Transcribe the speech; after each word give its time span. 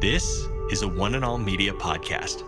This 0.00 0.46
is 0.70 0.82
a 0.82 0.88
One 0.88 1.14
and 1.14 1.24
All 1.24 1.38
Media 1.38 1.72
podcast. 1.72 2.44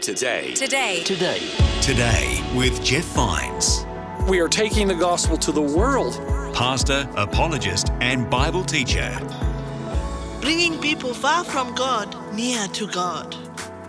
Today, 0.00 0.52
Today, 0.54 1.02
Today, 1.04 1.40
Today 1.80 2.42
with 2.54 2.82
Jeff 2.84 3.04
Vines, 3.14 3.84
We 4.28 4.40
are 4.40 4.48
taking 4.48 4.86
the 4.88 4.94
gospel 4.94 5.36
to 5.38 5.52
the 5.52 5.62
world. 5.62 6.14
pastor, 6.54 7.08
apologist, 7.16 7.90
and 8.00 8.28
Bible 8.30 8.64
teacher. 8.64 9.10
bringing 10.40 10.78
people 10.80 11.12
far 11.12 11.42
from 11.44 11.74
God 11.74 12.14
near 12.34 12.68
to 12.68 12.86
God. 12.88 13.34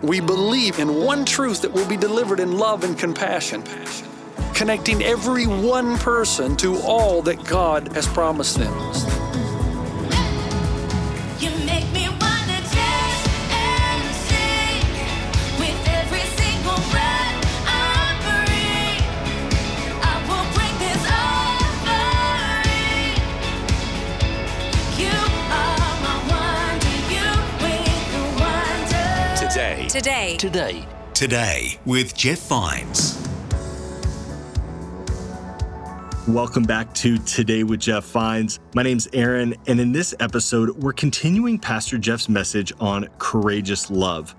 We 0.02 0.20
believe 0.20 0.80
in 0.80 0.96
one 1.06 1.24
truth 1.26 1.62
that 1.62 1.72
will 1.72 1.88
be 1.88 1.98
delivered 1.98 2.40
in 2.40 2.58
love 2.58 2.84
and 2.84 2.98
compassion, 2.98 3.64
connecting 4.58 5.04
every 5.04 5.46
one 5.46 5.96
person 6.00 6.56
to 6.58 6.78
all 6.80 7.22
that 7.22 7.44
God 7.46 7.94
has 7.94 8.08
promised 8.08 8.58
them. 8.58 8.74
You 11.40 11.52
make 11.68 11.86
me 11.94 12.10
wanna 12.10 12.60
dance 12.66 13.28
and 13.54 14.02
sing 14.26 14.82
with 15.60 15.78
every 16.00 16.26
single 16.42 16.80
breath 16.90 17.38
I 17.68 18.18
breathe. 18.26 19.06
I 20.02 20.14
will 20.26 20.48
bring 20.58 20.76
this 20.82 21.04
offering. 21.22 22.18
You 24.98 25.18
are 25.54 25.94
my 26.02 26.18
wonder. 26.34 26.98
You 27.14 27.30
with 27.62 28.02
the 28.12 28.24
wonder. 28.42 29.06
today, 29.38 29.86
today, 29.88 30.36
today, 30.38 30.88
Today 31.14 31.78
with 31.86 32.16
Jeff 32.16 32.40
Vines. 32.40 33.27
Welcome 36.28 36.64
back 36.64 36.94
to 36.96 37.18
Today 37.20 37.64
with 37.64 37.80
Jeff 37.80 38.04
Vines. 38.04 38.60
My 38.76 38.84
name's 38.84 39.08
Aaron, 39.14 39.56
and 39.66 39.80
in 39.80 39.94
this 39.94 40.14
episode, 40.20 40.72
we're 40.72 40.92
continuing 40.92 41.58
Pastor 41.58 41.98
Jeff's 41.98 42.28
message 42.28 42.74
on 42.82 43.08
courageous 43.18 43.90
love. 43.90 44.36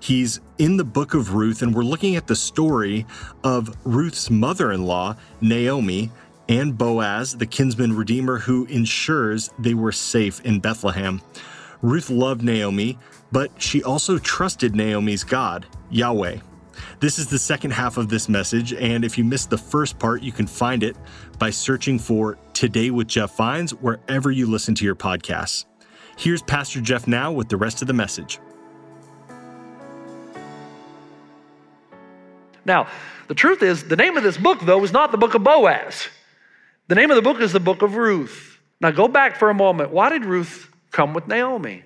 He's 0.00 0.40
in 0.56 0.78
the 0.78 0.84
book 0.84 1.12
of 1.12 1.34
Ruth, 1.34 1.60
and 1.60 1.74
we're 1.74 1.82
looking 1.82 2.16
at 2.16 2.26
the 2.26 2.34
story 2.34 3.04
of 3.44 3.76
Ruth's 3.84 4.30
mother 4.30 4.72
in 4.72 4.86
law, 4.86 5.14
Naomi, 5.42 6.10
and 6.48 6.78
Boaz, 6.78 7.36
the 7.36 7.46
kinsman 7.46 7.94
redeemer 7.94 8.38
who 8.38 8.64
ensures 8.66 9.50
they 9.58 9.74
were 9.74 9.92
safe 9.92 10.40
in 10.40 10.58
Bethlehem. 10.58 11.20
Ruth 11.82 12.08
loved 12.08 12.42
Naomi, 12.42 12.98
but 13.30 13.50
she 13.60 13.82
also 13.82 14.16
trusted 14.16 14.74
Naomi's 14.74 15.22
God, 15.22 15.66
Yahweh. 15.90 16.38
This 17.00 17.18
is 17.18 17.28
the 17.28 17.38
second 17.38 17.72
half 17.72 17.96
of 17.96 18.08
this 18.08 18.28
message, 18.28 18.72
and 18.72 19.04
if 19.04 19.18
you 19.18 19.24
missed 19.24 19.50
the 19.50 19.58
first 19.58 19.98
part, 19.98 20.22
you 20.22 20.32
can 20.32 20.46
find 20.46 20.82
it 20.82 20.96
by 21.38 21.50
searching 21.50 21.98
for 21.98 22.38
Today 22.54 22.90
with 22.90 23.06
Jeff 23.06 23.36
Vines 23.36 23.72
wherever 23.72 24.30
you 24.30 24.46
listen 24.46 24.74
to 24.76 24.84
your 24.84 24.94
podcasts. 24.94 25.66
Here's 26.16 26.42
Pastor 26.42 26.80
Jeff 26.80 27.06
now 27.06 27.30
with 27.30 27.48
the 27.48 27.56
rest 27.56 27.82
of 27.82 27.88
the 27.88 27.94
message. 27.94 28.38
Now, 32.64 32.88
the 33.28 33.34
truth 33.34 33.62
is, 33.62 33.84
the 33.84 33.96
name 33.96 34.16
of 34.16 34.22
this 34.22 34.38
book, 34.38 34.60
though, 34.62 34.82
is 34.82 34.92
not 34.92 35.12
the 35.12 35.18
book 35.18 35.34
of 35.34 35.44
Boaz. 35.44 36.08
The 36.88 36.94
name 36.94 37.10
of 37.10 37.16
the 37.16 37.22
book 37.22 37.40
is 37.40 37.52
the 37.52 37.60
book 37.60 37.82
of 37.82 37.96
Ruth. 37.96 38.58
Now, 38.80 38.90
go 38.90 39.08
back 39.08 39.36
for 39.36 39.50
a 39.50 39.54
moment. 39.54 39.90
Why 39.90 40.08
did 40.08 40.24
Ruth 40.24 40.70
come 40.90 41.14
with 41.14 41.28
Naomi? 41.28 41.84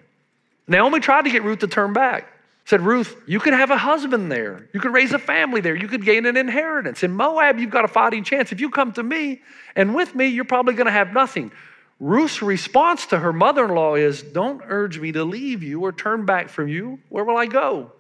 Naomi 0.69 1.01
tried 1.01 1.25
to 1.25 1.31
get 1.31 1.43
Ruth 1.43 1.59
to 1.61 1.67
turn 1.67 1.93
back. 1.93 2.29
Said, 2.65 2.83
Ruth, 2.83 3.17
you 3.27 3.41
could 3.41 3.55
have 3.55 3.71
a 3.71 3.77
husband 3.77 4.31
there. 4.31 4.69
You 4.73 4.81
could 4.81 4.93
raise 4.93 5.13
a 5.13 5.19
family 5.19 5.61
there. 5.61 5.75
You 5.75 5.89
could 5.89 6.05
gain 6.05 6.27
an 6.27 6.37
inheritance. 6.37 7.03
In 7.03 7.13
Moab, 7.13 7.59
you've 7.59 7.71
got 7.71 7.85
a 7.85 7.89
fighting 7.89 8.23
chance. 8.23 8.53
If 8.53 8.61
you 8.61 8.71
come 8.71 8.93
to 8.93 9.03
me 9.03 9.43
and 9.75 9.95
with 9.95 10.15
me, 10.15 10.27
you're 10.27 10.45
probably 10.45 10.75
going 10.75 10.87
to 10.87 10.93
have 10.93 11.13
nothing. 11.13 11.51
Ruth's 11.99 12.43
response 12.43 13.07
to 13.07 13.19
her 13.19 13.33
mother 13.33 13.65
in 13.65 13.75
law 13.75 13.95
is, 13.95 14.23
Don't 14.23 14.63
urge 14.67 14.99
me 14.99 15.13
to 15.13 15.25
leave 15.25 15.63
you 15.63 15.81
or 15.81 15.93
turn 15.93 16.25
back 16.25 16.49
from 16.49 16.69
you. 16.69 16.99
Where 17.09 17.25
will 17.25 17.37
I 17.37 17.47
go? 17.47 17.93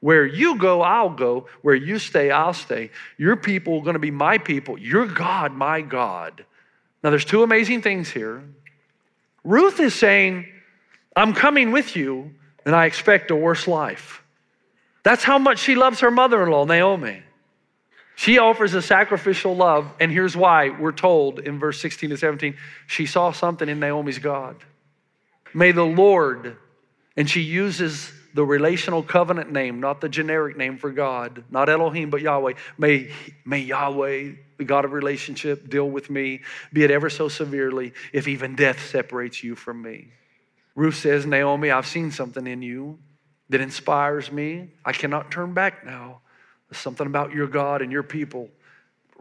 Where 0.00 0.26
you 0.26 0.58
go, 0.58 0.82
I'll 0.82 1.10
go. 1.10 1.48
Where 1.62 1.74
you 1.74 1.98
stay, 1.98 2.30
I'll 2.30 2.52
stay. 2.52 2.90
Your 3.16 3.36
people 3.36 3.78
are 3.78 3.82
going 3.82 3.94
to 3.94 4.00
be 4.00 4.10
my 4.10 4.38
people. 4.38 4.76
Your 4.78 5.06
God, 5.06 5.52
my 5.52 5.80
God. 5.80 6.44
Now, 7.02 7.10
there's 7.10 7.24
two 7.24 7.42
amazing 7.42 7.82
things 7.82 8.10
here. 8.10 8.42
Ruth 9.44 9.80
is 9.80 9.94
saying, 9.94 10.46
I'm 11.16 11.32
coming 11.32 11.70
with 11.70 11.96
you, 11.96 12.34
and 12.64 12.74
I 12.74 12.86
expect 12.86 13.30
a 13.30 13.36
worse 13.36 13.66
life. 13.66 14.22
That's 15.02 15.22
how 15.22 15.38
much 15.38 15.58
she 15.58 15.74
loves 15.74 16.00
her 16.00 16.10
mother 16.10 16.42
in 16.42 16.50
law, 16.50 16.64
Naomi. 16.64 17.22
She 18.16 18.38
offers 18.38 18.74
a 18.74 18.82
sacrificial 18.82 19.56
love, 19.56 19.92
and 19.98 20.10
here's 20.10 20.36
why 20.36 20.70
we're 20.70 20.92
told 20.92 21.40
in 21.40 21.58
verse 21.58 21.80
16 21.80 22.10
to 22.10 22.16
17 22.16 22.56
she 22.86 23.06
saw 23.06 23.32
something 23.32 23.68
in 23.68 23.80
Naomi's 23.80 24.18
God. 24.18 24.56
May 25.52 25.72
the 25.72 25.84
Lord, 25.84 26.56
and 27.16 27.28
she 27.28 27.40
uses 27.40 28.12
the 28.34 28.44
relational 28.44 29.02
covenant 29.02 29.52
name, 29.52 29.80
not 29.80 30.00
the 30.00 30.08
generic 30.08 30.56
name 30.56 30.76
for 30.76 30.90
God, 30.90 31.44
not 31.50 31.68
Elohim, 31.68 32.10
but 32.10 32.20
Yahweh. 32.20 32.54
May, 32.78 33.10
may 33.44 33.60
Yahweh, 33.60 34.32
the 34.58 34.64
God 34.64 34.84
of 34.84 34.92
relationship, 34.92 35.68
deal 35.68 35.88
with 35.88 36.10
me, 36.10 36.40
be 36.72 36.82
it 36.82 36.90
ever 36.90 37.08
so 37.10 37.28
severely, 37.28 37.92
if 38.12 38.26
even 38.26 38.56
death 38.56 38.84
separates 38.88 39.42
you 39.44 39.54
from 39.54 39.82
me. 39.82 40.08
Ruth 40.74 40.96
says, 40.96 41.24
Naomi, 41.26 41.70
I've 41.70 41.86
seen 41.86 42.10
something 42.10 42.46
in 42.46 42.62
you 42.62 42.98
that 43.48 43.60
inspires 43.60 44.32
me. 44.32 44.70
I 44.84 44.92
cannot 44.92 45.30
turn 45.30 45.52
back 45.52 45.84
now. 45.86 46.20
There's 46.68 46.80
something 46.80 47.06
about 47.06 47.32
your 47.32 47.46
God 47.46 47.82
and 47.82 47.92
your 47.92 48.02
people. 48.02 48.48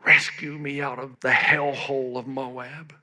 Rescue 0.05 0.57
me 0.57 0.81
out 0.81 0.99
of 0.99 1.19
the 1.19 1.29
hellhole 1.29 2.17
of 2.17 2.27
Moab. 2.27 2.93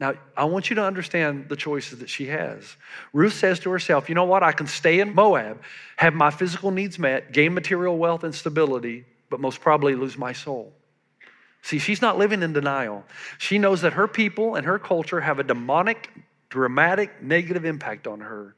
Now, 0.00 0.14
I 0.36 0.44
want 0.44 0.70
you 0.70 0.76
to 0.76 0.84
understand 0.84 1.48
the 1.48 1.56
choices 1.56 2.00
that 2.00 2.10
she 2.10 2.26
has. 2.26 2.76
Ruth 3.12 3.34
says 3.34 3.60
to 3.60 3.70
herself, 3.70 4.08
You 4.08 4.14
know 4.14 4.24
what? 4.24 4.42
I 4.42 4.52
can 4.52 4.66
stay 4.66 5.00
in 5.00 5.14
Moab, 5.14 5.62
have 5.96 6.14
my 6.14 6.30
physical 6.30 6.70
needs 6.70 6.98
met, 6.98 7.32
gain 7.32 7.54
material 7.54 7.96
wealth 7.96 8.24
and 8.24 8.34
stability, 8.34 9.04
but 9.30 9.40
most 9.40 9.60
probably 9.60 9.94
lose 9.94 10.18
my 10.18 10.32
soul. 10.32 10.72
See, 11.62 11.78
she's 11.78 12.02
not 12.02 12.18
living 12.18 12.42
in 12.42 12.52
denial. 12.52 13.04
She 13.38 13.56
knows 13.56 13.80
that 13.82 13.94
her 13.94 14.06
people 14.06 14.56
and 14.56 14.66
her 14.66 14.78
culture 14.78 15.20
have 15.20 15.38
a 15.38 15.44
demonic, 15.44 16.10
dramatic, 16.54 17.20
negative 17.20 17.64
impact 17.64 18.06
on 18.06 18.20
her. 18.20 18.54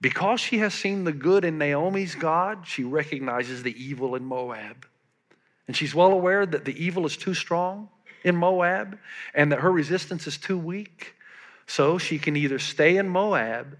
Because 0.00 0.40
she 0.40 0.56
has 0.58 0.72
seen 0.72 1.04
the 1.04 1.12
good 1.12 1.44
in 1.44 1.58
Naomi's 1.58 2.14
God, 2.14 2.66
she 2.66 2.82
recognizes 2.82 3.62
the 3.62 3.76
evil 3.78 4.14
in 4.14 4.24
Moab. 4.24 4.86
And 5.66 5.76
she's 5.76 5.94
well 5.94 6.12
aware 6.12 6.46
that 6.46 6.64
the 6.64 6.82
evil 6.82 7.04
is 7.04 7.18
too 7.18 7.34
strong 7.34 7.90
in 8.24 8.34
Moab 8.36 8.98
and 9.34 9.52
that 9.52 9.60
her 9.60 9.70
resistance 9.70 10.26
is 10.26 10.38
too 10.38 10.56
weak. 10.56 11.14
So 11.66 11.98
she 11.98 12.18
can 12.18 12.36
either 12.36 12.58
stay 12.58 12.96
in 12.96 13.06
Moab 13.06 13.76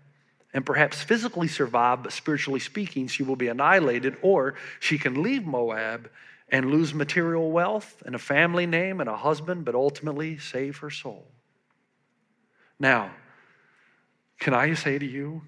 and 0.52 0.66
perhaps 0.66 1.02
physically 1.02 1.48
survive, 1.48 2.02
but 2.02 2.12
spiritually 2.12 2.60
speaking, 2.60 3.08
she 3.08 3.22
will 3.22 3.36
be 3.36 3.48
annihilated, 3.48 4.18
or 4.20 4.56
she 4.80 4.98
can 4.98 5.22
leave 5.22 5.46
Moab 5.46 6.10
and 6.50 6.70
lose 6.70 6.92
material 6.92 7.50
wealth 7.50 8.02
and 8.04 8.14
a 8.14 8.18
family 8.18 8.66
name 8.66 9.00
and 9.00 9.08
a 9.08 9.16
husband, 9.16 9.64
but 9.64 9.74
ultimately 9.74 10.36
save 10.36 10.76
her 10.78 10.90
soul. 10.90 11.26
Now, 12.78 13.10
can 14.40 14.54
I 14.54 14.74
say 14.74 14.98
to 14.98 15.06
you, 15.06 15.42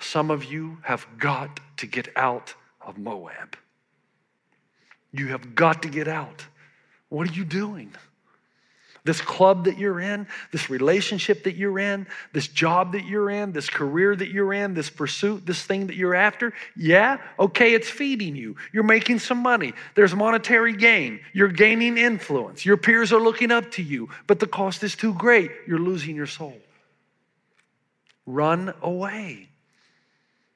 some 0.00 0.30
of 0.30 0.44
you 0.44 0.78
have 0.82 1.06
got 1.18 1.60
to 1.76 1.86
get 1.86 2.08
out 2.16 2.54
of 2.80 2.98
Moab. 2.98 3.56
You 5.12 5.28
have 5.28 5.54
got 5.54 5.82
to 5.82 5.88
get 5.88 6.08
out. 6.08 6.44
What 7.08 7.28
are 7.28 7.32
you 7.32 7.44
doing? 7.44 7.94
This 9.04 9.20
club 9.20 9.64
that 9.64 9.78
you're 9.78 10.00
in, 10.00 10.26
this 10.52 10.68
relationship 10.68 11.44
that 11.44 11.56
you're 11.56 11.78
in, 11.78 12.06
this 12.32 12.48
job 12.48 12.92
that 12.92 13.06
you're 13.06 13.30
in, 13.30 13.52
this 13.52 13.70
career 13.70 14.14
that 14.14 14.28
you're 14.28 14.52
in, 14.52 14.74
this 14.74 14.90
pursuit, 14.90 15.46
this 15.46 15.62
thing 15.62 15.86
that 15.86 15.96
you're 15.96 16.14
after, 16.14 16.52
yeah, 16.76 17.18
okay, 17.38 17.74
it's 17.74 17.88
feeding 17.88 18.36
you. 18.36 18.56
You're 18.72 18.82
making 18.82 19.20
some 19.20 19.38
money. 19.38 19.72
There's 19.94 20.14
monetary 20.14 20.74
gain. 20.74 21.20
You're 21.32 21.48
gaining 21.48 21.96
influence. 21.96 22.66
Your 22.66 22.76
peers 22.76 23.12
are 23.12 23.20
looking 23.20 23.50
up 23.50 23.70
to 23.72 23.82
you, 23.82 24.10
but 24.26 24.40
the 24.40 24.46
cost 24.46 24.82
is 24.82 24.94
too 24.94 25.14
great. 25.14 25.52
You're 25.66 25.78
losing 25.78 26.14
your 26.14 26.26
soul. 26.26 26.56
Run 28.28 28.74
away. 28.82 29.48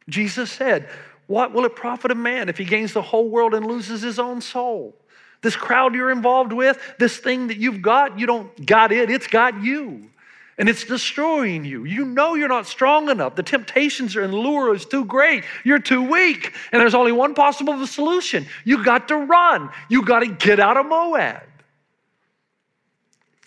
Jesus 0.06 0.52
said, 0.52 0.90
What 1.26 1.54
will 1.54 1.64
it 1.64 1.74
profit 1.74 2.10
a 2.10 2.14
man 2.14 2.50
if 2.50 2.58
he 2.58 2.66
gains 2.66 2.92
the 2.92 3.00
whole 3.00 3.30
world 3.30 3.54
and 3.54 3.66
loses 3.66 4.02
his 4.02 4.18
own 4.18 4.42
soul? 4.42 4.94
This 5.40 5.56
crowd 5.56 5.94
you're 5.94 6.10
involved 6.10 6.52
with, 6.52 6.78
this 6.98 7.16
thing 7.16 7.48
that 7.48 7.56
you've 7.56 7.80
got, 7.80 8.18
you 8.18 8.26
don't 8.26 8.66
got 8.66 8.92
it, 8.92 9.10
it's 9.10 9.26
got 9.26 9.62
you. 9.62 10.10
And 10.58 10.68
it's 10.68 10.84
destroying 10.84 11.64
you. 11.64 11.84
You 11.84 12.04
know 12.04 12.34
you're 12.34 12.46
not 12.46 12.66
strong 12.66 13.08
enough. 13.08 13.36
The 13.36 13.42
temptations 13.42 14.14
and 14.16 14.34
lure 14.34 14.74
is 14.74 14.84
too 14.84 15.06
great. 15.06 15.44
You're 15.64 15.78
too 15.78 16.02
weak. 16.02 16.52
And 16.72 16.80
there's 16.80 16.94
only 16.94 17.10
one 17.10 17.32
possible 17.32 17.86
solution. 17.86 18.46
You 18.64 18.84
got 18.84 19.08
to 19.08 19.16
run. 19.16 19.70
You 19.88 20.04
got 20.04 20.20
to 20.20 20.26
get 20.26 20.60
out 20.60 20.76
of 20.76 20.84
Moab. 20.84 21.42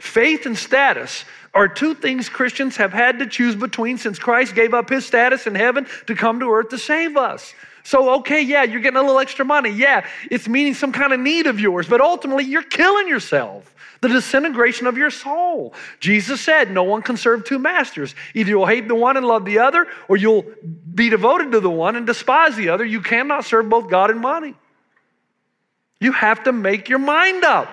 Faith 0.06 0.46
and 0.46 0.58
status 0.58 1.26
are 1.54 1.68
two 1.68 1.96
things 1.96 2.30
Christians 2.30 2.78
have 2.78 2.94
had 2.94 3.20
to 3.20 3.26
choose 3.26 3.56
between 3.56 3.98
since 3.98 4.20
Christ 4.20 4.56
gave 4.56 4.74
up 4.74 4.90
his 4.90 5.06
status 5.06 5.48
in 5.48 5.56
heaven 5.56 5.88
to 6.08 6.16
come 6.16 6.40
to 6.42 6.52
earth 6.52 6.70
to 6.70 6.78
save 6.78 7.18
us. 7.18 7.54
So, 7.84 8.16
okay, 8.16 8.42
yeah, 8.42 8.64
you're 8.64 8.82
getting 8.82 8.98
a 8.98 9.02
little 9.02 9.20
extra 9.20 9.46
money. 9.46 9.70
Yeah, 9.70 10.06
it's 10.30 10.48
meeting 10.48 10.74
some 10.74 10.92
kind 10.92 11.14
of 11.14 11.20
need 11.20 11.48
of 11.48 11.60
yours, 11.60 11.88
but 11.88 12.02
ultimately 12.02 12.44
you're 12.44 12.64
killing 12.64 13.08
yourself. 13.08 13.72
The 14.02 14.10
disintegration 14.10 14.88
of 14.88 14.98
your 14.98 15.10
soul. 15.10 15.74
Jesus 16.00 16.42
said, 16.42 16.70
No 16.70 16.84
one 16.84 17.02
can 17.02 17.16
serve 17.16 17.46
two 17.46 17.58
masters. 17.58 18.14
Either 18.34 18.50
you'll 18.50 18.66
hate 18.66 18.88
the 18.88 18.96
one 18.96 19.18
and 19.18 19.26
love 19.26 19.46
the 19.46 19.60
other, 19.60 19.88
or 20.08 20.18
you'll 20.18 20.46
be 20.94 21.10
devoted 21.10 21.52
to 21.54 21.60
the 21.60 21.70
one 21.70 21.96
and 21.96 22.06
despise 22.06 22.56
the 22.56 22.70
other. 22.70 22.84
You 22.84 23.02
cannot 23.02 23.46
serve 23.46 23.70
both 23.70 23.90
God 23.90 24.12
and 24.12 24.20
money. 24.20 24.54
You 26.00 26.12
have 26.12 26.44
to 26.44 26.52
make 26.52 26.90
your 26.90 27.00
mind 27.00 27.44
up. 27.44 27.70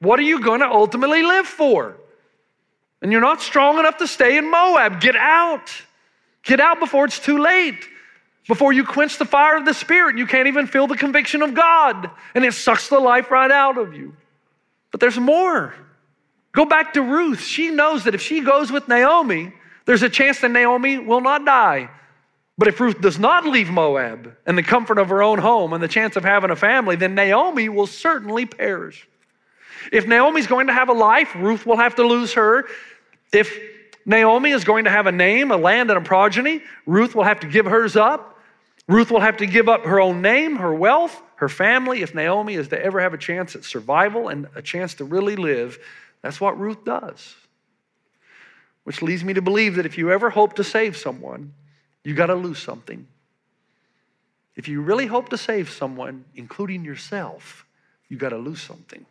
What 0.00 0.18
are 0.18 0.22
you 0.22 0.40
going 0.40 0.60
to 0.60 0.66
ultimately 0.66 1.22
live 1.22 1.46
for? 1.46 1.96
And 3.02 3.12
you're 3.12 3.20
not 3.20 3.40
strong 3.40 3.78
enough 3.78 3.98
to 3.98 4.06
stay 4.06 4.38
in 4.38 4.50
Moab. 4.50 5.00
Get 5.00 5.16
out. 5.16 5.70
Get 6.42 6.60
out 6.60 6.80
before 6.80 7.04
it's 7.04 7.18
too 7.18 7.38
late. 7.38 7.86
Before 8.48 8.72
you 8.72 8.84
quench 8.84 9.18
the 9.18 9.26
fire 9.26 9.56
of 9.56 9.66
the 9.66 9.74
Spirit, 9.74 10.16
you 10.16 10.26
can't 10.26 10.48
even 10.48 10.66
feel 10.66 10.86
the 10.86 10.96
conviction 10.96 11.42
of 11.42 11.54
God, 11.54 12.10
and 12.34 12.44
it 12.44 12.54
sucks 12.54 12.88
the 12.88 12.98
life 12.98 13.30
right 13.30 13.50
out 13.50 13.76
of 13.76 13.92
you. 13.92 14.16
But 14.90 15.00
there's 15.00 15.18
more. 15.18 15.74
Go 16.52 16.64
back 16.64 16.94
to 16.94 17.02
Ruth. 17.02 17.42
She 17.42 17.68
knows 17.68 18.04
that 18.04 18.14
if 18.14 18.22
she 18.22 18.40
goes 18.40 18.72
with 18.72 18.88
Naomi, 18.88 19.52
there's 19.84 20.02
a 20.02 20.08
chance 20.08 20.40
that 20.40 20.50
Naomi 20.50 20.98
will 20.98 21.20
not 21.20 21.44
die. 21.44 21.90
But 22.56 22.68
if 22.68 22.80
Ruth 22.80 23.00
does 23.00 23.18
not 23.18 23.46
leave 23.46 23.70
Moab 23.70 24.34
and 24.44 24.58
the 24.58 24.62
comfort 24.62 24.98
of 24.98 25.08
her 25.10 25.22
own 25.22 25.38
home 25.38 25.72
and 25.72 25.82
the 25.82 25.88
chance 25.88 26.16
of 26.16 26.24
having 26.24 26.50
a 26.50 26.56
family, 26.56 26.96
then 26.96 27.14
Naomi 27.14 27.68
will 27.68 27.86
certainly 27.86 28.46
perish. 28.46 29.07
If 29.92 30.06
Naomi's 30.06 30.46
going 30.46 30.66
to 30.66 30.72
have 30.72 30.88
a 30.88 30.92
life, 30.92 31.34
Ruth 31.34 31.66
will 31.66 31.76
have 31.76 31.94
to 31.96 32.06
lose 32.06 32.34
her. 32.34 32.66
If 33.32 33.58
Naomi 34.04 34.50
is 34.50 34.64
going 34.64 34.84
to 34.84 34.90
have 34.90 35.06
a 35.06 35.12
name, 35.12 35.50
a 35.50 35.56
land, 35.56 35.90
and 35.90 35.98
a 35.98 36.02
progeny, 36.02 36.62
Ruth 36.86 37.14
will 37.14 37.24
have 37.24 37.40
to 37.40 37.46
give 37.46 37.66
hers 37.66 37.96
up. 37.96 38.38
Ruth 38.88 39.10
will 39.10 39.20
have 39.20 39.36
to 39.38 39.46
give 39.46 39.68
up 39.68 39.84
her 39.84 40.00
own 40.00 40.22
name, 40.22 40.56
her 40.56 40.74
wealth, 40.74 41.20
her 41.36 41.48
family. 41.48 42.00
If 42.00 42.14
Naomi 42.14 42.54
is 42.54 42.68
to 42.68 42.82
ever 42.82 43.00
have 43.00 43.12
a 43.12 43.18
chance 43.18 43.54
at 43.54 43.64
survival 43.64 44.28
and 44.28 44.48
a 44.54 44.62
chance 44.62 44.94
to 44.94 45.04
really 45.04 45.36
live, 45.36 45.78
that's 46.22 46.40
what 46.40 46.58
Ruth 46.58 46.84
does. 46.84 47.34
Which 48.84 49.02
leads 49.02 49.22
me 49.22 49.34
to 49.34 49.42
believe 49.42 49.74
that 49.74 49.84
if 49.84 49.98
you 49.98 50.10
ever 50.10 50.30
hope 50.30 50.54
to 50.54 50.64
save 50.64 50.96
someone, 50.96 51.52
you 52.02 52.14
got 52.14 52.26
to 52.26 52.34
lose 52.34 52.58
something. 52.58 53.06
If 54.56 54.66
you 54.66 54.80
really 54.80 55.06
hope 55.06 55.28
to 55.28 55.36
save 55.36 55.70
someone, 55.70 56.24
including 56.34 56.84
yourself, 56.84 57.66
you 58.08 58.16
got 58.16 58.30
to 58.30 58.38
lose 58.38 58.62
something. 58.62 59.04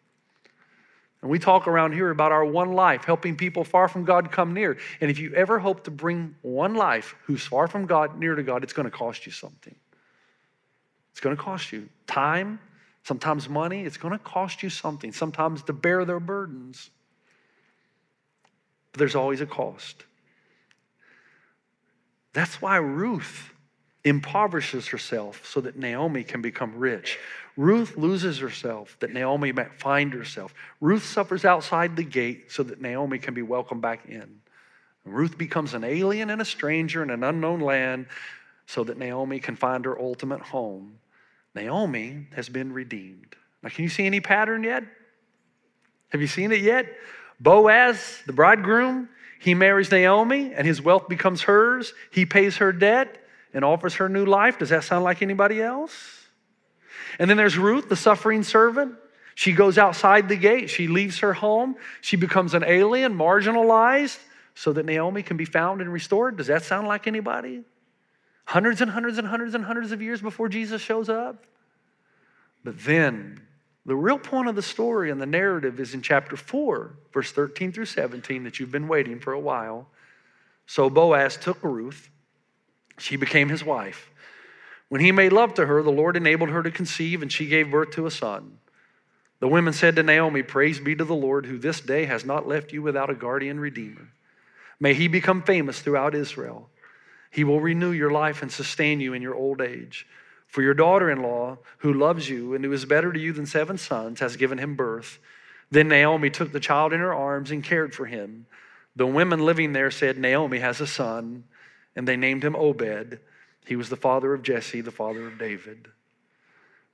And 1.27 1.31
we 1.33 1.39
talk 1.39 1.67
around 1.67 1.91
here 1.91 2.09
about 2.09 2.31
our 2.31 2.45
one 2.45 2.71
life, 2.71 3.03
helping 3.03 3.35
people 3.35 3.65
far 3.65 3.89
from 3.89 4.05
God 4.05 4.31
come 4.31 4.53
near. 4.53 4.77
And 5.01 5.11
if 5.11 5.19
you 5.19 5.33
ever 5.33 5.59
hope 5.59 5.83
to 5.83 5.91
bring 5.91 6.35
one 6.41 6.75
life 6.75 7.15
who's 7.25 7.45
far 7.45 7.67
from 7.67 7.85
God 7.85 8.17
near 8.17 8.33
to 8.33 8.43
God, 8.43 8.63
it's 8.63 8.71
going 8.71 8.89
to 8.89 8.97
cost 8.97 9.25
you 9.25 9.33
something. 9.33 9.75
It's 11.11 11.19
going 11.19 11.35
to 11.35 11.43
cost 11.43 11.73
you 11.73 11.89
time, 12.07 12.61
sometimes 13.03 13.49
money. 13.49 13.83
It's 13.83 13.97
going 13.97 14.13
to 14.13 14.23
cost 14.23 14.63
you 14.63 14.69
something, 14.69 15.11
sometimes 15.11 15.63
to 15.63 15.73
bear 15.73 16.05
their 16.05 16.21
burdens. 16.21 16.91
But 18.93 18.99
there's 18.99 19.15
always 19.15 19.41
a 19.41 19.45
cost. 19.45 20.05
That's 22.31 22.61
why 22.61 22.77
Ruth 22.77 23.51
impoverishes 24.05 24.87
herself 24.87 25.45
so 25.45 25.59
that 25.59 25.77
Naomi 25.77 26.23
can 26.23 26.41
become 26.41 26.77
rich. 26.77 27.19
Ruth 27.57 27.97
loses 27.97 28.37
herself 28.37 28.95
that 28.99 29.11
Naomi 29.11 29.51
might 29.51 29.73
find 29.73 30.13
herself. 30.13 30.53
Ruth 30.79 31.03
suffers 31.03 31.43
outside 31.43 31.95
the 31.95 32.03
gate 32.03 32.51
so 32.51 32.61
that 32.61 32.79
Naomi 32.79 33.17
can 33.17 33.33
be 33.33 33.41
welcomed 33.41 33.81
back 33.81 34.05
in. 34.07 34.41
Ruth 35.03 35.37
becomes 35.37 35.73
an 35.73 35.83
alien 35.83 36.29
and 36.29 36.39
a 36.39 36.45
stranger 36.45 37.01
in 37.01 37.09
an 37.09 37.23
unknown 37.23 37.59
land 37.59 38.05
so 38.67 38.83
that 38.83 38.99
Naomi 38.99 39.39
can 39.39 39.55
find 39.55 39.85
her 39.85 39.99
ultimate 39.99 40.41
home. 40.41 40.99
Naomi 41.55 42.27
has 42.35 42.47
been 42.47 42.71
redeemed. 42.73 43.35
Now, 43.63 43.69
can 43.69 43.83
you 43.83 43.89
see 43.89 44.05
any 44.05 44.19
pattern 44.19 44.63
yet? 44.63 44.83
Have 46.09 46.21
you 46.21 46.27
seen 46.27 46.51
it 46.51 46.61
yet? 46.61 46.85
Boaz, 47.39 48.21
the 48.27 48.33
bridegroom, 48.33 49.09
he 49.39 49.55
marries 49.55 49.91
Naomi 49.91 50.53
and 50.53 50.67
his 50.67 50.81
wealth 50.81 51.09
becomes 51.09 51.43
hers. 51.43 51.93
He 52.11 52.25
pays 52.25 52.57
her 52.57 52.71
debt 52.71 53.17
and 53.53 53.65
offers 53.65 53.95
her 53.95 54.09
new 54.09 54.25
life. 54.25 54.59
Does 54.59 54.69
that 54.69 54.83
sound 54.83 55.03
like 55.03 55.21
anybody 55.23 55.61
else? 55.61 56.26
And 57.19 57.29
then 57.29 57.37
there's 57.37 57.57
Ruth, 57.57 57.89
the 57.89 57.95
suffering 57.95 58.43
servant. 58.43 58.95
She 59.35 59.53
goes 59.53 59.77
outside 59.77 60.29
the 60.29 60.35
gate. 60.35 60.69
She 60.69 60.87
leaves 60.87 61.19
her 61.19 61.33
home. 61.33 61.75
She 62.01 62.15
becomes 62.15 62.53
an 62.53 62.63
alien, 62.63 63.15
marginalized, 63.15 64.19
so 64.55 64.73
that 64.73 64.85
Naomi 64.85 65.23
can 65.23 65.37
be 65.37 65.45
found 65.45 65.81
and 65.81 65.91
restored. 65.91 66.37
Does 66.37 66.47
that 66.47 66.63
sound 66.63 66.87
like 66.87 67.07
anybody? 67.07 67.63
Hundreds 68.45 68.81
and 68.81 68.89
hundreds 68.89 69.17
and 69.17 69.27
hundreds 69.27 69.53
and 69.53 69.63
hundreds 69.63 69.91
of 69.91 70.01
years 70.01 70.21
before 70.21 70.49
Jesus 70.49 70.81
shows 70.81 71.09
up. 71.09 71.43
But 72.63 72.79
then, 72.83 73.41
the 73.85 73.95
real 73.95 74.19
point 74.19 74.49
of 74.49 74.55
the 74.55 74.61
story 74.61 75.11
and 75.11 75.21
the 75.21 75.25
narrative 75.25 75.79
is 75.79 75.93
in 75.93 76.01
chapter 76.01 76.35
4, 76.35 76.93
verse 77.13 77.31
13 77.31 77.71
through 77.71 77.85
17, 77.85 78.43
that 78.43 78.59
you've 78.59 78.71
been 78.71 78.87
waiting 78.87 79.19
for 79.19 79.33
a 79.33 79.39
while. 79.39 79.87
So 80.65 80.89
Boaz 80.89 81.37
took 81.37 81.63
Ruth, 81.63 82.09
she 82.97 83.15
became 83.15 83.47
his 83.47 83.63
wife. 83.63 84.09
When 84.89 85.01
he 85.01 85.11
made 85.11 85.33
love 85.33 85.53
to 85.55 85.65
her, 85.65 85.83
the 85.83 85.91
Lord 85.91 86.15
enabled 86.15 86.49
her 86.49 86.63
to 86.63 86.71
conceive, 86.71 87.21
and 87.21 87.31
she 87.31 87.47
gave 87.47 87.71
birth 87.71 87.91
to 87.91 88.05
a 88.05 88.11
son. 88.11 88.59
The 89.39 89.47
women 89.47 89.73
said 89.73 89.95
to 89.95 90.03
Naomi, 90.03 90.43
Praise 90.43 90.79
be 90.79 90.95
to 90.95 91.05
the 91.05 91.13
Lord, 91.13 91.45
who 91.45 91.57
this 91.57 91.81
day 91.81 92.05
has 92.05 92.25
not 92.25 92.47
left 92.47 92.73
you 92.73 92.81
without 92.81 93.09
a 93.09 93.15
guardian 93.15 93.59
redeemer. 93.59 94.09
May 94.79 94.93
he 94.93 95.07
become 95.07 95.41
famous 95.41 95.79
throughout 95.79 96.15
Israel. 96.15 96.69
He 97.29 97.43
will 97.43 97.59
renew 97.59 97.91
your 97.91 98.11
life 98.11 98.41
and 98.41 98.51
sustain 98.51 98.99
you 98.99 99.13
in 99.13 99.21
your 99.21 99.35
old 99.35 99.61
age. 99.61 100.07
For 100.47 100.61
your 100.61 100.73
daughter 100.73 101.11
in 101.11 101.21
law, 101.21 101.57
who 101.79 101.93
loves 101.93 102.29
you 102.29 102.55
and 102.55 102.63
who 102.63 102.71
is 102.71 102.85
better 102.85 103.11
to 103.11 103.19
you 103.19 103.33
than 103.33 103.45
seven 103.45 103.77
sons, 103.77 104.21
has 104.21 104.37
given 104.37 104.57
him 104.57 104.75
birth. 104.75 105.19
Then 105.69 105.89
Naomi 105.89 106.29
took 106.29 106.51
the 106.51 106.59
child 106.59 106.93
in 106.93 106.99
her 106.99 107.13
arms 107.13 107.51
and 107.51 107.63
cared 107.63 107.93
for 107.93 108.05
him. 108.05 108.45
The 108.95 109.05
women 109.05 109.45
living 109.45 109.73
there 109.73 109.91
said, 109.91 110.17
Naomi 110.17 110.59
has 110.59 110.79
a 110.79 110.87
son, 110.87 111.43
and 111.95 112.07
they 112.07 112.15
named 112.15 112.43
him 112.43 112.55
Obed. 112.55 113.19
He 113.67 113.75
was 113.75 113.89
the 113.89 113.97
father 113.97 114.33
of 114.33 114.43
Jesse, 114.43 114.79
the 114.79 114.91
father 114.91 115.27
of 115.27 115.37
David. 115.37 115.89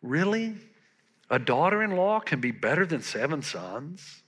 Really? 0.02 0.56
A 1.30 1.38
daughter 1.38 1.84
in 1.84 1.96
law 1.96 2.20
can 2.20 2.42
be 2.42 2.50
better 2.50 2.84
than 2.84 3.02
seven 3.02 3.44
sons? 3.44 4.24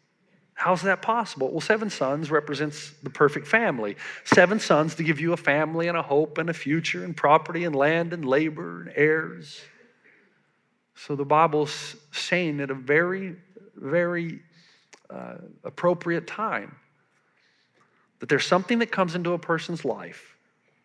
How's 0.54 0.84
that 0.84 1.02
possible? 1.02 1.50
Well, 1.50 1.60
seven 1.60 1.90
sons 1.90 2.30
represents 2.30 2.92
the 3.02 3.10
perfect 3.10 3.48
family. 3.48 3.98
Seven 4.26 4.60
sons 4.60 4.94
to 4.96 5.04
give 5.04 5.20
you 5.20 5.34
a 5.34 5.38
family 5.38 5.88
and 5.88 5.98
a 5.98 6.04
hope 6.04 6.38
and 6.38 6.50
a 6.50 6.54
future 6.54 7.04
and 7.04 7.18
property 7.18 7.66
and 7.66 7.76
land 7.76 8.14
and 8.14 8.24
labor 8.24 8.82
and 8.82 8.94
heirs. 8.96 9.60
So 10.94 11.16
the 11.16 11.26
Bible's 11.26 11.96
saying 12.12 12.62
at 12.62 12.70
a 12.70 12.76
very, 12.76 13.36
very 13.76 14.40
uh, 15.10 15.36
appropriate 15.64 16.28
time 16.28 16.76
that 18.20 18.30
there's 18.30 18.46
something 18.46 18.80
that 18.80 18.92
comes 18.92 19.16
into 19.16 19.34
a 19.34 19.40
person's 19.40 19.84
life 19.84 20.35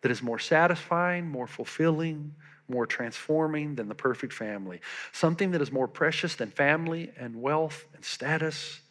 that 0.01 0.11
is 0.11 0.21
more 0.21 0.39
satisfying, 0.39 1.27
more 1.27 1.47
fulfilling, 1.47 2.33
more 2.67 2.85
transforming 2.85 3.75
than 3.75 3.87
the 3.87 3.95
perfect 3.95 4.33
family. 4.33 4.79
Something 5.11 5.51
that 5.51 5.61
is 5.61 5.71
more 5.71 5.87
precious 5.87 6.35
than 6.35 6.49
family 6.51 7.11
and 7.17 7.41
wealth 7.41 7.85
and 7.93 8.03
status 8.03 8.81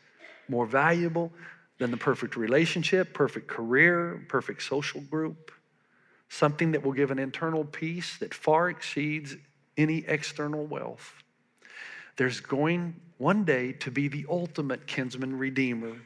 more 0.51 0.67
valuable 0.67 1.33
than 1.79 1.91
the 1.91 1.97
perfect 1.97 2.37
relationship, 2.37 3.15
perfect 3.15 3.49
career, 3.49 4.25
perfect 4.29 4.63
social 4.63 5.01
group. 5.01 5.53
Something 6.29 6.73
that 6.73 6.85
will 6.85 6.93
give 6.93 7.11
an 7.11 7.19
internal 7.19 7.65
peace 7.65 8.19
that 8.19 8.35
far 8.35 8.69
exceeds 8.69 9.37
any 9.77 10.05
external 10.07 10.67
wealth. 10.67 11.15
There's 12.17 12.41
going 12.41 12.97
one 13.19 13.45
day 13.45 13.73
to 13.73 13.91
be 13.91 14.09
the 14.09 14.27
ultimate 14.29 14.87
kinsman 14.87 15.39
redeemer, 15.39 15.97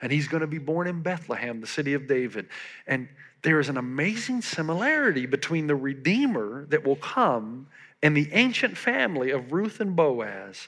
and 0.00 0.12
he's 0.12 0.28
going 0.28 0.42
to 0.42 0.46
be 0.46 0.58
born 0.58 0.86
in 0.86 1.02
Bethlehem, 1.02 1.60
the 1.60 1.66
city 1.66 1.94
of 1.94 2.06
David. 2.06 2.48
And 2.86 3.08
there 3.44 3.60
is 3.60 3.68
an 3.68 3.76
amazing 3.76 4.40
similarity 4.40 5.26
between 5.26 5.66
the 5.66 5.76
redeemer 5.76 6.64
that 6.70 6.84
will 6.84 6.96
come 6.96 7.68
and 8.02 8.16
the 8.16 8.32
ancient 8.32 8.76
family 8.76 9.30
of 9.30 9.52
Ruth 9.52 9.80
and 9.80 9.94
Boaz. 9.94 10.66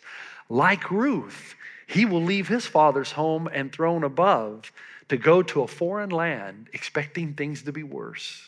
Like 0.51 0.91
Ruth, 0.91 1.55
he 1.87 2.05
will 2.05 2.23
leave 2.23 2.49
his 2.49 2.67
father's 2.67 3.13
home 3.13 3.49
and 3.51 3.73
throne 3.73 4.05
above 4.05 4.71
to 5.09 5.17
go 5.17 5.43
to 5.43 5.63
a 5.63 5.67
foreign 5.67 6.11
land 6.11 6.69
expecting 6.75 7.33
things 7.33 7.63
to 7.63 7.73
be 7.73 7.83
worse. 7.83 8.47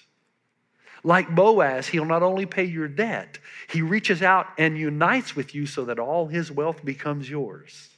Like 1.02 1.34
Boaz, 1.34 1.86
he'll 1.86 2.04
not 2.04 2.22
only 2.22 2.44
pay 2.44 2.64
your 2.64 2.88
debt, 2.88 3.38
he 3.70 3.80
reaches 3.80 4.22
out 4.22 4.46
and 4.58 4.76
unites 4.76 5.34
with 5.34 5.54
you 5.54 5.64
so 5.64 5.86
that 5.86 5.98
all 5.98 6.26
his 6.26 6.52
wealth 6.52 6.84
becomes 6.84 7.30
yours. 7.30 7.88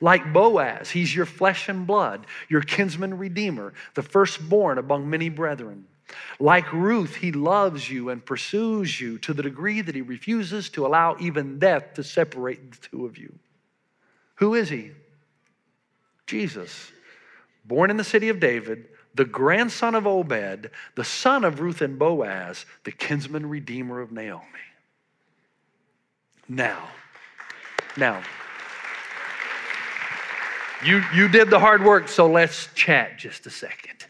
Like 0.00 0.32
Boaz, 0.32 0.90
he's 0.90 1.14
your 1.14 1.26
flesh 1.26 1.68
and 1.68 1.86
blood, 1.86 2.26
your 2.48 2.62
kinsman 2.62 3.18
redeemer, 3.18 3.72
the 3.94 4.02
firstborn 4.02 4.78
among 4.78 5.08
many 5.08 5.28
brethren. 5.28 5.86
Like 6.38 6.72
Ruth, 6.72 7.16
he 7.16 7.32
loves 7.32 7.88
you 7.88 8.10
and 8.10 8.24
pursues 8.24 9.00
you 9.00 9.18
to 9.18 9.32
the 9.32 9.42
degree 9.42 9.80
that 9.80 9.94
he 9.94 10.02
refuses 10.02 10.68
to 10.70 10.86
allow 10.86 11.16
even 11.20 11.58
death 11.58 11.94
to 11.94 12.04
separate 12.04 12.72
the 12.72 12.88
two 12.88 13.06
of 13.06 13.16
you. 13.16 13.38
Who 14.36 14.54
is 14.54 14.68
he? 14.68 14.92
Jesus. 16.26 16.92
born 17.64 17.90
in 17.90 17.96
the 17.96 18.04
city 18.04 18.28
of 18.28 18.40
David, 18.40 18.88
the 19.14 19.24
grandson 19.24 19.94
of 19.94 20.06
Obed, 20.06 20.70
the 20.94 21.04
son 21.04 21.44
of 21.44 21.60
Ruth 21.60 21.82
and 21.82 21.98
Boaz, 21.98 22.64
the 22.84 22.92
kinsman 22.92 23.48
redeemer 23.48 24.00
of 24.00 24.12
Naomi. 24.12 24.44
Now, 26.48 26.88
now, 27.96 28.22
you, 30.84 31.02
you 31.14 31.28
did 31.28 31.50
the 31.50 31.58
hard 31.58 31.84
work, 31.84 32.08
so 32.08 32.26
let's 32.26 32.68
chat 32.74 33.18
just 33.18 33.46
a 33.46 33.50
second. 33.50 34.06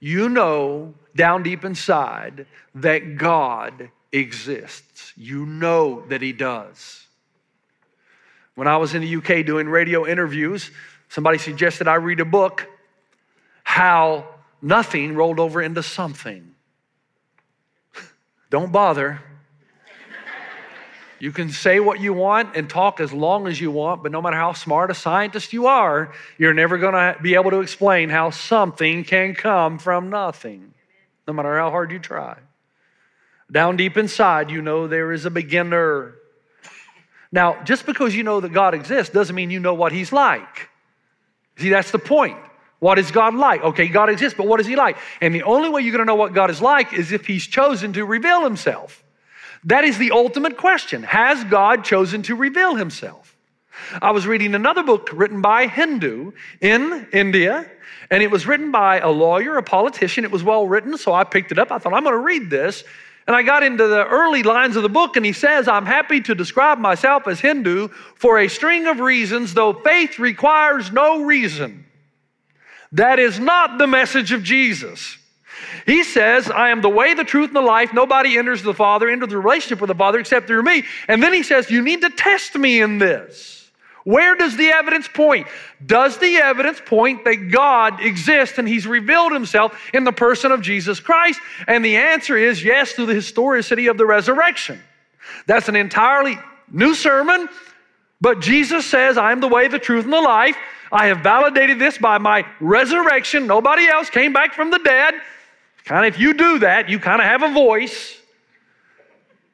You 0.00 0.28
know 0.28 0.94
down 1.16 1.42
deep 1.42 1.64
inside 1.64 2.46
that 2.74 3.16
God 3.16 3.90
exists. 4.12 5.12
You 5.16 5.46
know 5.46 6.04
that 6.08 6.22
He 6.22 6.32
does. 6.32 7.06
When 8.54 8.68
I 8.68 8.76
was 8.76 8.94
in 8.94 9.02
the 9.02 9.16
UK 9.16 9.44
doing 9.44 9.68
radio 9.68 10.06
interviews, 10.06 10.70
somebody 11.08 11.38
suggested 11.38 11.88
I 11.88 11.94
read 11.94 12.20
a 12.20 12.24
book, 12.24 12.68
How 13.64 14.26
Nothing 14.62 15.14
Rolled 15.14 15.40
Over 15.40 15.60
into 15.60 15.82
Something. 15.82 16.54
Don't 18.50 18.70
bother. 18.70 19.20
You 21.24 21.32
can 21.32 21.48
say 21.48 21.80
what 21.80 22.00
you 22.00 22.12
want 22.12 22.54
and 22.54 22.68
talk 22.68 23.00
as 23.00 23.10
long 23.10 23.46
as 23.46 23.58
you 23.58 23.70
want, 23.70 24.02
but 24.02 24.12
no 24.12 24.20
matter 24.20 24.36
how 24.36 24.52
smart 24.52 24.90
a 24.90 24.94
scientist 24.94 25.54
you 25.54 25.68
are, 25.68 26.12
you're 26.36 26.52
never 26.52 26.76
going 26.76 26.92
to 26.92 27.16
be 27.22 27.34
able 27.34 27.50
to 27.52 27.60
explain 27.60 28.10
how 28.10 28.28
something 28.28 29.04
can 29.04 29.34
come 29.34 29.78
from 29.78 30.10
nothing, 30.10 30.74
no 31.26 31.32
matter 31.32 31.56
how 31.56 31.70
hard 31.70 31.92
you 31.92 31.98
try. 31.98 32.36
Down 33.50 33.78
deep 33.78 33.96
inside, 33.96 34.50
you 34.50 34.60
know 34.60 34.86
there 34.86 35.12
is 35.12 35.24
a 35.24 35.30
beginner. 35.30 36.16
Now, 37.32 37.62
just 37.64 37.86
because 37.86 38.14
you 38.14 38.22
know 38.22 38.40
that 38.40 38.52
God 38.52 38.74
exists 38.74 39.10
doesn't 39.10 39.34
mean 39.34 39.48
you 39.48 39.60
know 39.60 39.72
what 39.72 39.92
He's 39.92 40.12
like. 40.12 40.68
See, 41.56 41.70
that's 41.70 41.90
the 41.90 41.98
point. 41.98 42.36
What 42.80 42.98
is 42.98 43.10
God 43.10 43.34
like? 43.34 43.62
Okay, 43.62 43.88
God 43.88 44.10
exists, 44.10 44.36
but 44.36 44.46
what 44.46 44.60
is 44.60 44.66
He 44.66 44.76
like? 44.76 44.98
And 45.22 45.34
the 45.34 45.44
only 45.44 45.70
way 45.70 45.80
you're 45.80 45.92
going 45.92 46.04
to 46.04 46.04
know 46.04 46.16
what 46.16 46.34
God 46.34 46.50
is 46.50 46.60
like 46.60 46.92
is 46.92 47.12
if 47.12 47.26
He's 47.26 47.46
chosen 47.46 47.94
to 47.94 48.04
reveal 48.04 48.44
Himself. 48.44 49.03
That 49.64 49.84
is 49.84 49.98
the 49.98 50.10
ultimate 50.10 50.56
question. 50.56 51.02
Has 51.02 51.42
God 51.44 51.84
chosen 51.84 52.22
to 52.22 52.36
reveal 52.36 52.74
himself? 52.74 53.36
I 54.00 54.12
was 54.12 54.26
reading 54.26 54.54
another 54.54 54.82
book 54.82 55.10
written 55.12 55.40
by 55.40 55.66
Hindu 55.66 56.32
in 56.60 57.08
India, 57.12 57.70
and 58.10 58.22
it 58.22 58.30
was 58.30 58.46
written 58.46 58.70
by 58.70 59.00
a 59.00 59.10
lawyer, 59.10 59.56
a 59.56 59.62
politician. 59.62 60.24
It 60.24 60.30
was 60.30 60.44
well 60.44 60.66
written, 60.66 60.96
so 60.96 61.12
I 61.12 61.24
picked 61.24 61.50
it 61.50 61.58
up. 61.58 61.72
I 61.72 61.78
thought, 61.78 61.94
I'm 61.94 62.04
going 62.04 62.14
to 62.14 62.18
read 62.18 62.50
this. 62.50 62.84
And 63.26 63.34
I 63.34 63.42
got 63.42 63.62
into 63.62 63.88
the 63.88 64.06
early 64.06 64.42
lines 64.42 64.76
of 64.76 64.82
the 64.82 64.88
book, 64.90 65.16
and 65.16 65.24
he 65.24 65.32
says, 65.32 65.66
I'm 65.66 65.86
happy 65.86 66.20
to 66.22 66.34
describe 66.34 66.78
myself 66.78 67.26
as 67.26 67.40
Hindu 67.40 67.88
for 68.16 68.38
a 68.38 68.48
string 68.48 68.86
of 68.86 69.00
reasons, 69.00 69.54
though 69.54 69.72
faith 69.72 70.18
requires 70.18 70.92
no 70.92 71.24
reason. 71.24 71.86
That 72.92 73.18
is 73.18 73.40
not 73.40 73.78
the 73.78 73.86
message 73.86 74.30
of 74.30 74.42
Jesus. 74.42 75.16
He 75.86 76.02
says, 76.02 76.50
I 76.50 76.70
am 76.70 76.80
the 76.80 76.88
way, 76.88 77.14
the 77.14 77.24
truth, 77.24 77.48
and 77.48 77.56
the 77.56 77.62
life. 77.62 77.92
Nobody 77.92 78.38
enters 78.38 78.62
the 78.62 78.74
Father, 78.74 79.08
into 79.08 79.26
the 79.26 79.38
relationship 79.38 79.80
with 79.80 79.88
the 79.88 79.94
Father 79.94 80.18
except 80.18 80.46
through 80.46 80.62
me. 80.62 80.84
And 81.08 81.22
then 81.22 81.32
he 81.32 81.42
says, 81.42 81.70
You 81.70 81.82
need 81.82 82.02
to 82.02 82.10
test 82.10 82.54
me 82.54 82.80
in 82.80 82.98
this. 82.98 83.54
Where 84.04 84.34
does 84.34 84.56
the 84.56 84.68
evidence 84.68 85.08
point? 85.08 85.46
Does 85.84 86.18
the 86.18 86.36
evidence 86.36 86.80
point 86.84 87.24
that 87.24 87.50
God 87.50 88.02
exists 88.02 88.58
and 88.58 88.68
He's 88.68 88.86
revealed 88.86 89.32
Himself 89.32 89.78
in 89.94 90.04
the 90.04 90.12
person 90.12 90.52
of 90.52 90.60
Jesus 90.60 91.00
Christ? 91.00 91.40
And 91.66 91.82
the 91.82 91.96
answer 91.96 92.36
is 92.36 92.62
yes, 92.62 92.92
through 92.92 93.06
the 93.06 93.14
historicity 93.14 93.86
of 93.86 93.96
the 93.96 94.04
resurrection. 94.04 94.78
That's 95.46 95.70
an 95.70 95.76
entirely 95.76 96.38
new 96.70 96.94
sermon, 96.94 97.48
but 98.20 98.40
Jesus 98.40 98.84
says, 98.86 99.16
I 99.16 99.32
am 99.32 99.40
the 99.40 99.48
way, 99.48 99.68
the 99.68 99.78
truth, 99.78 100.04
and 100.04 100.12
the 100.12 100.20
life. 100.20 100.56
I 100.92 101.06
have 101.06 101.20
validated 101.20 101.78
this 101.78 101.98
by 101.98 102.18
my 102.18 102.46
resurrection. 102.60 103.46
Nobody 103.46 103.86
else 103.86 104.10
came 104.10 104.32
back 104.32 104.52
from 104.54 104.70
the 104.70 104.78
dead. 104.78 105.14
Kind 105.84 106.06
of, 106.06 106.14
if 106.14 106.20
you 106.20 106.34
do 106.34 106.60
that, 106.60 106.88
you 106.88 106.98
kind 106.98 107.20
of 107.20 107.26
have 107.26 107.42
a 107.42 107.52
voice. 107.52 108.18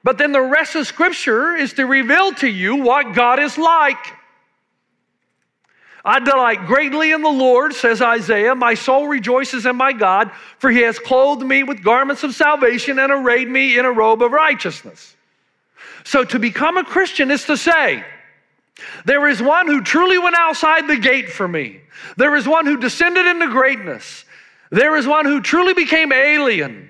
But 0.02 0.16
then 0.16 0.32
the 0.32 0.40
rest 0.40 0.76
of 0.76 0.87
Scripture 0.87 1.56
is 1.56 1.75
to 1.75 1.87
reveal 1.87 2.32
to 2.34 2.49
you 2.49 2.76
what 2.76 3.14
God 3.14 3.38
is 3.40 3.58
like. 3.58 4.14
I 6.04 6.18
delight 6.18 6.66
greatly 6.66 7.12
in 7.12 7.20
the 7.20 7.28
Lord, 7.28 7.75
says 7.75 8.00
Isaiah. 8.00 8.54
My 8.54 8.75
soul 8.75 9.06
rejoices 9.06 9.66
in 9.66 9.76
my 9.76 9.92
God, 9.92 10.30
for 10.58 10.70
he 10.70 10.80
has 10.80 10.99
clothed 10.99 11.42
me 11.42 11.62
with 11.62 11.82
garments 11.82 12.22
of 12.22 12.34
salvation 12.34 12.99
and 12.99 13.12
arrayed 13.12 13.49
me 13.49 13.78
in 13.78 13.84
a 13.84 13.92
robe 13.92 14.22
of 14.22 14.32
righteousness. 14.32 15.14
So 16.04 16.25
to 16.25 16.38
become 16.38 16.78
a 16.78 16.84
Christian 16.84 17.30
is 17.30 17.44
to 17.44 17.56
say, 17.56 18.04
there 19.04 19.28
is 19.28 19.42
one 19.42 19.66
who 19.66 19.82
truly 19.82 20.16
went 20.16 20.37
outside 20.37 20.88
the 20.88 20.96
gate 20.96 21.30
for 21.30 21.46
me. 21.46 21.80
There 22.16 22.34
is 22.34 22.49
one 22.49 22.64
who 22.64 22.78
descended 22.78 23.26
into 23.26 23.49
greatness. 23.49 24.25
There 24.70 24.96
is 24.96 25.06
one 25.06 25.26
who 25.26 25.40
truly 25.40 25.74
became 25.74 26.12
alien, 26.12 26.88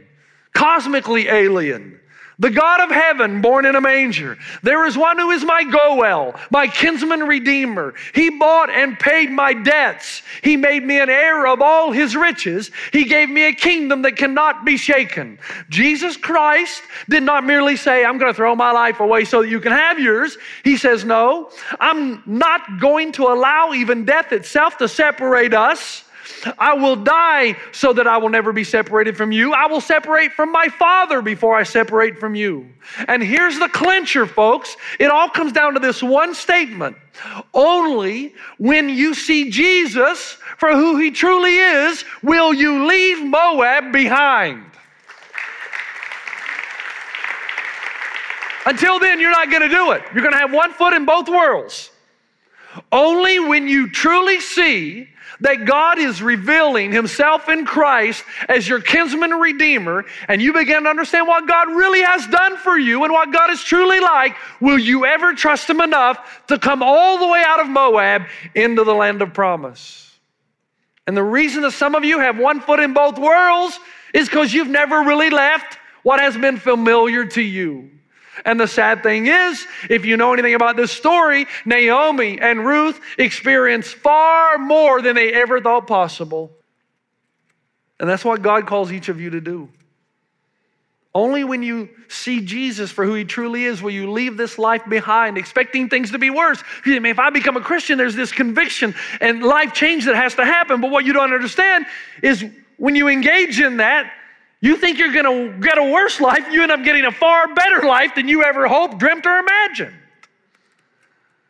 cosmically 0.52 1.28
alien. 1.28 2.00
The 2.40 2.50
God 2.50 2.80
of 2.80 2.90
heaven 2.90 3.42
born 3.42 3.66
in 3.66 3.76
a 3.76 3.82
manger. 3.82 4.38
There 4.62 4.86
is 4.86 4.96
one 4.96 5.18
who 5.18 5.30
is 5.30 5.44
my 5.44 5.62
Goel, 5.62 6.34
my 6.50 6.68
kinsman 6.68 7.24
redeemer. 7.24 7.92
He 8.14 8.30
bought 8.30 8.70
and 8.70 8.98
paid 8.98 9.30
my 9.30 9.52
debts. 9.52 10.22
He 10.42 10.56
made 10.56 10.82
me 10.82 10.98
an 11.00 11.10
heir 11.10 11.46
of 11.46 11.60
all 11.60 11.92
his 11.92 12.16
riches. 12.16 12.70
He 12.94 13.04
gave 13.04 13.28
me 13.28 13.42
a 13.42 13.52
kingdom 13.52 14.00
that 14.02 14.16
cannot 14.16 14.64
be 14.64 14.78
shaken. 14.78 15.38
Jesus 15.68 16.16
Christ 16.16 16.82
did 17.10 17.24
not 17.24 17.44
merely 17.44 17.76
say, 17.76 18.06
I'm 18.06 18.16
going 18.16 18.32
to 18.32 18.36
throw 18.36 18.56
my 18.56 18.72
life 18.72 19.00
away 19.00 19.26
so 19.26 19.42
that 19.42 19.50
you 19.50 19.60
can 19.60 19.72
have 19.72 20.00
yours. 20.00 20.38
He 20.64 20.78
says, 20.78 21.04
No, 21.04 21.50
I'm 21.78 22.22
not 22.24 22.80
going 22.80 23.12
to 23.12 23.24
allow 23.24 23.74
even 23.74 24.06
death 24.06 24.32
itself 24.32 24.78
to 24.78 24.88
separate 24.88 25.52
us. 25.52 26.04
I 26.58 26.74
will 26.74 26.96
die 26.96 27.56
so 27.72 27.92
that 27.92 28.06
I 28.06 28.16
will 28.18 28.28
never 28.28 28.52
be 28.52 28.64
separated 28.64 29.16
from 29.16 29.32
you. 29.32 29.52
I 29.52 29.66
will 29.66 29.80
separate 29.80 30.32
from 30.32 30.52
my 30.52 30.68
Father 30.68 31.22
before 31.22 31.56
I 31.56 31.62
separate 31.62 32.18
from 32.18 32.34
you. 32.34 32.68
And 33.08 33.22
here's 33.22 33.58
the 33.58 33.68
clincher, 33.68 34.26
folks. 34.26 34.76
It 34.98 35.10
all 35.10 35.28
comes 35.28 35.52
down 35.52 35.74
to 35.74 35.80
this 35.80 36.02
one 36.02 36.34
statement. 36.34 36.96
Only 37.52 38.34
when 38.58 38.88
you 38.88 39.14
see 39.14 39.50
Jesus 39.50 40.38
for 40.56 40.70
who 40.70 40.98
he 40.98 41.10
truly 41.10 41.56
is 41.56 42.04
will 42.22 42.54
you 42.54 42.86
leave 42.86 43.24
Moab 43.24 43.92
behind. 43.92 44.64
Until 48.66 48.98
then, 48.98 49.20
you're 49.20 49.30
not 49.30 49.50
going 49.50 49.62
to 49.62 49.68
do 49.68 49.92
it. 49.92 50.02
You're 50.12 50.22
going 50.22 50.32
to 50.32 50.38
have 50.38 50.52
one 50.52 50.72
foot 50.72 50.92
in 50.92 51.04
both 51.04 51.28
worlds. 51.28 51.90
Only 52.92 53.40
when 53.40 53.68
you 53.68 53.90
truly 53.90 54.40
see 54.40 55.08
that 55.40 55.64
God 55.64 55.98
is 55.98 56.22
revealing 56.22 56.92
Himself 56.92 57.48
in 57.48 57.64
Christ 57.64 58.24
as 58.48 58.68
your 58.68 58.80
kinsman 58.80 59.30
redeemer, 59.30 60.04
and 60.28 60.40
you 60.42 60.52
begin 60.52 60.84
to 60.84 60.88
understand 60.88 61.26
what 61.26 61.48
God 61.48 61.68
really 61.68 62.02
has 62.02 62.26
done 62.26 62.56
for 62.58 62.78
you 62.78 63.04
and 63.04 63.12
what 63.12 63.32
God 63.32 63.50
is 63.50 63.62
truly 63.62 64.00
like, 64.00 64.36
will 64.60 64.78
you 64.78 65.06
ever 65.06 65.32
trust 65.34 65.68
Him 65.68 65.80
enough 65.80 66.44
to 66.48 66.58
come 66.58 66.82
all 66.82 67.18
the 67.18 67.26
way 67.26 67.42
out 67.46 67.60
of 67.60 67.68
Moab 67.68 68.22
into 68.54 68.84
the 68.84 68.94
land 68.94 69.22
of 69.22 69.32
promise? 69.32 70.18
And 71.06 71.16
the 71.16 71.22
reason 71.22 71.62
that 71.62 71.72
some 71.72 71.94
of 71.94 72.04
you 72.04 72.20
have 72.20 72.38
one 72.38 72.60
foot 72.60 72.78
in 72.78 72.92
both 72.92 73.18
worlds 73.18 73.78
is 74.12 74.28
because 74.28 74.52
you've 74.52 74.68
never 74.68 75.00
really 75.00 75.30
left 75.30 75.78
what 76.02 76.20
has 76.20 76.36
been 76.36 76.58
familiar 76.58 77.24
to 77.24 77.42
you. 77.42 77.90
And 78.44 78.58
the 78.58 78.68
sad 78.68 79.02
thing 79.02 79.26
is, 79.26 79.66
if 79.88 80.04
you 80.04 80.16
know 80.16 80.32
anything 80.32 80.54
about 80.54 80.76
this 80.76 80.92
story, 80.92 81.46
Naomi 81.64 82.40
and 82.40 82.64
Ruth 82.64 83.00
experienced 83.18 83.94
far 83.94 84.58
more 84.58 85.02
than 85.02 85.16
they 85.16 85.32
ever 85.32 85.60
thought 85.60 85.86
possible. 85.86 86.52
And 87.98 88.08
that's 88.08 88.24
what 88.24 88.42
God 88.42 88.66
calls 88.66 88.92
each 88.92 89.08
of 89.08 89.20
you 89.20 89.30
to 89.30 89.40
do. 89.40 89.68
Only 91.12 91.42
when 91.42 91.62
you 91.62 91.88
see 92.08 92.40
Jesus 92.40 92.92
for 92.92 93.04
who 93.04 93.14
he 93.14 93.24
truly 93.24 93.64
is 93.64 93.82
will 93.82 93.90
you 93.90 94.12
leave 94.12 94.36
this 94.36 94.58
life 94.58 94.82
behind, 94.88 95.38
expecting 95.38 95.88
things 95.88 96.12
to 96.12 96.18
be 96.18 96.30
worse. 96.30 96.62
I 96.86 96.90
mean, 96.90 97.06
if 97.06 97.18
I 97.18 97.30
become 97.30 97.56
a 97.56 97.60
Christian, 97.60 97.98
there's 97.98 98.14
this 98.14 98.30
conviction 98.30 98.94
and 99.20 99.42
life 99.42 99.74
change 99.74 100.04
that 100.04 100.14
has 100.14 100.36
to 100.36 100.44
happen. 100.44 100.80
But 100.80 100.92
what 100.92 101.04
you 101.04 101.12
don't 101.12 101.32
understand 101.32 101.86
is 102.22 102.44
when 102.76 102.94
you 102.94 103.08
engage 103.08 103.60
in 103.60 103.78
that, 103.78 104.12
you 104.60 104.76
think 104.76 104.98
you're 104.98 105.12
going 105.12 105.24
to 105.52 105.58
get 105.60 105.78
a 105.78 105.84
worse 105.84 106.20
life, 106.20 106.46
you 106.50 106.62
end 106.62 106.72
up 106.72 106.84
getting 106.84 107.04
a 107.04 107.12
far 107.12 107.54
better 107.54 107.86
life 107.86 108.14
than 108.14 108.28
you 108.28 108.42
ever 108.44 108.68
hoped, 108.68 108.98
dreamt, 108.98 109.24
or 109.24 109.38
imagined. 109.38 109.96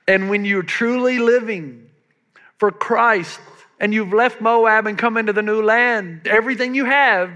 And 0.06 0.30
when 0.30 0.44
you're 0.44 0.62
truly 0.62 1.18
living 1.18 1.88
for 2.58 2.70
Christ 2.70 3.40
and 3.80 3.92
you've 3.92 4.12
left 4.12 4.40
Moab 4.40 4.86
and 4.86 4.96
come 4.96 5.16
into 5.16 5.32
the 5.32 5.42
new 5.42 5.62
land, 5.62 6.26
everything 6.26 6.74
you 6.74 6.84
have, 6.84 7.32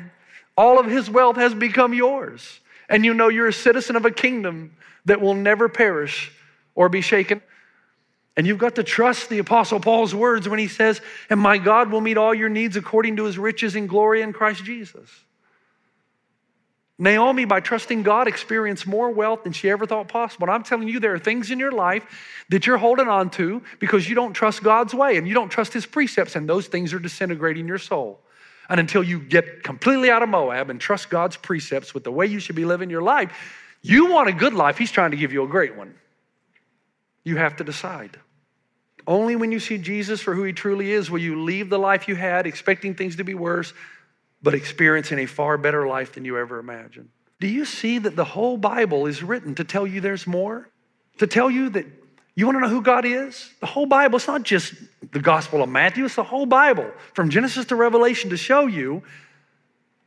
all 0.56 0.78
of 0.78 0.86
his 0.86 1.10
wealth 1.10 1.36
has 1.36 1.54
become 1.54 1.92
yours. 1.92 2.60
And 2.88 3.04
you 3.04 3.14
know 3.14 3.28
you're 3.28 3.48
a 3.48 3.52
citizen 3.52 3.96
of 3.96 4.04
a 4.04 4.10
kingdom 4.10 4.76
that 5.06 5.20
will 5.20 5.34
never 5.34 5.68
perish 5.68 6.32
or 6.74 6.88
be 6.88 7.00
shaken. 7.00 7.40
And 8.36 8.46
you've 8.46 8.58
got 8.58 8.76
to 8.76 8.82
trust 8.82 9.28
the 9.28 9.38
Apostle 9.38 9.80
Paul's 9.80 10.14
words 10.14 10.48
when 10.48 10.58
he 10.58 10.68
says, 10.68 11.00
And 11.30 11.38
my 11.38 11.58
God 11.58 11.90
will 11.90 12.00
meet 12.00 12.16
all 12.16 12.34
your 12.34 12.48
needs 12.48 12.76
according 12.76 13.16
to 13.16 13.24
his 13.24 13.38
riches 13.38 13.76
and 13.76 13.88
glory 13.88 14.22
in 14.22 14.32
Christ 14.32 14.64
Jesus. 14.64 15.08
Naomi, 16.98 17.44
by 17.44 17.58
trusting 17.58 18.04
God, 18.04 18.28
experienced 18.28 18.86
more 18.86 19.10
wealth 19.10 19.42
than 19.42 19.52
she 19.52 19.68
ever 19.68 19.84
thought 19.84 20.06
possible. 20.06 20.44
And 20.44 20.54
I'm 20.54 20.62
telling 20.62 20.86
you, 20.86 21.00
there 21.00 21.14
are 21.14 21.18
things 21.18 21.50
in 21.50 21.58
your 21.58 21.72
life 21.72 22.04
that 22.50 22.66
you're 22.66 22.78
holding 22.78 23.08
on 23.08 23.30
to 23.30 23.62
because 23.80 24.08
you 24.08 24.14
don't 24.14 24.32
trust 24.32 24.62
God's 24.62 24.94
way 24.94 25.16
and 25.16 25.26
you 25.26 25.34
don't 25.34 25.48
trust 25.48 25.72
His 25.72 25.86
precepts, 25.86 26.36
and 26.36 26.48
those 26.48 26.68
things 26.68 26.92
are 26.94 27.00
disintegrating 27.00 27.66
your 27.66 27.78
soul. 27.78 28.20
And 28.68 28.78
until 28.78 29.02
you 29.02 29.18
get 29.18 29.64
completely 29.64 30.08
out 30.08 30.22
of 30.22 30.28
Moab 30.28 30.70
and 30.70 30.80
trust 30.80 31.10
God's 31.10 31.36
precepts 31.36 31.94
with 31.94 32.04
the 32.04 32.12
way 32.12 32.26
you 32.26 32.38
should 32.38 32.56
be 32.56 32.64
living 32.64 32.90
your 32.90 33.02
life, 33.02 33.32
you 33.82 34.12
want 34.12 34.28
a 34.28 34.32
good 34.32 34.54
life, 34.54 34.78
He's 34.78 34.92
trying 34.92 35.10
to 35.10 35.16
give 35.16 35.32
you 35.32 35.42
a 35.42 35.48
great 35.48 35.76
one. 35.76 35.94
You 37.24 37.36
have 37.36 37.56
to 37.56 37.64
decide. 37.64 38.18
Only 39.06 39.36
when 39.36 39.52
you 39.52 39.60
see 39.60 39.78
Jesus 39.78 40.20
for 40.20 40.34
who 40.34 40.44
He 40.44 40.52
truly 40.52 40.92
is 40.92 41.10
will 41.10 41.18
you 41.18 41.42
leave 41.42 41.70
the 41.70 41.78
life 41.78 42.06
you 42.06 42.14
had 42.14 42.46
expecting 42.46 42.94
things 42.94 43.16
to 43.16 43.24
be 43.24 43.34
worse 43.34 43.74
but 44.44 44.54
experiencing 44.54 45.18
a 45.18 45.26
far 45.26 45.56
better 45.56 45.86
life 45.88 46.12
than 46.12 46.24
you 46.26 46.38
ever 46.38 46.58
imagined. 46.58 47.08
Do 47.40 47.48
you 47.48 47.64
see 47.64 47.98
that 47.98 48.14
the 48.14 48.24
whole 48.24 48.58
Bible 48.58 49.06
is 49.06 49.22
written 49.22 49.54
to 49.54 49.64
tell 49.64 49.86
you 49.86 50.02
there's 50.02 50.26
more? 50.26 50.68
To 51.18 51.26
tell 51.26 51.50
you 51.50 51.70
that 51.70 51.86
you 52.34 52.44
want 52.44 52.56
to 52.56 52.60
know 52.60 52.68
who 52.68 52.82
God 52.82 53.06
is? 53.06 53.50
The 53.60 53.66
whole 53.66 53.86
Bible, 53.86 54.16
it's 54.16 54.26
not 54.26 54.42
just 54.42 54.74
the 55.12 55.18
Gospel 55.18 55.62
of 55.62 55.70
Matthew, 55.70 56.04
it's 56.04 56.16
the 56.16 56.22
whole 56.22 56.44
Bible 56.44 56.90
from 57.14 57.30
Genesis 57.30 57.64
to 57.66 57.76
Revelation 57.76 58.30
to 58.30 58.36
show 58.36 58.66
you 58.66 59.02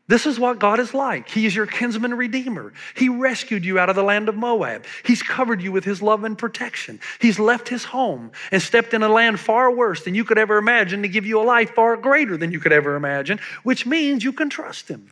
this 0.07 0.25
is 0.25 0.39
what 0.39 0.59
God 0.59 0.79
is 0.79 0.93
like. 0.93 1.29
He 1.29 1.45
is 1.45 1.53
your 1.53 1.65
kinsman 1.65 2.13
redeemer. 2.13 2.71
He 2.95 3.09
rescued 3.09 3.65
you 3.65 3.77
out 3.77 3.89
of 3.89 3.97
the 3.97 4.03
land 4.03 4.29
of 4.29 4.35
Moab. 4.35 4.85
He's 5.03 5.21
covered 5.21 5.61
you 5.61 5.73
with 5.73 5.83
his 5.83 6.01
love 6.01 6.23
and 6.23 6.37
protection. 6.37 7.01
He's 7.19 7.39
left 7.39 7.67
his 7.67 7.83
home 7.83 8.31
and 8.51 8.61
stepped 8.61 8.93
in 8.93 9.03
a 9.03 9.09
land 9.09 9.37
far 9.39 9.69
worse 9.69 10.05
than 10.05 10.15
you 10.15 10.23
could 10.23 10.37
ever 10.37 10.57
imagine 10.57 11.01
to 11.01 11.09
give 11.09 11.25
you 11.25 11.41
a 11.41 11.43
life 11.43 11.75
far 11.75 11.97
greater 11.97 12.37
than 12.37 12.53
you 12.53 12.61
could 12.61 12.71
ever 12.71 12.95
imagine, 12.95 13.39
which 13.63 13.85
means 13.85 14.23
you 14.23 14.31
can 14.31 14.49
trust 14.49 14.87
him. 14.87 15.11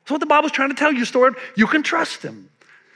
That's 0.00 0.10
what 0.10 0.20
the 0.20 0.26
Bible's 0.26 0.52
trying 0.52 0.68
to 0.68 0.76
tell 0.76 0.92
you, 0.92 1.06
Stuart. 1.06 1.38
You 1.56 1.66
can 1.66 1.82
trust 1.82 2.22
him. 2.22 2.50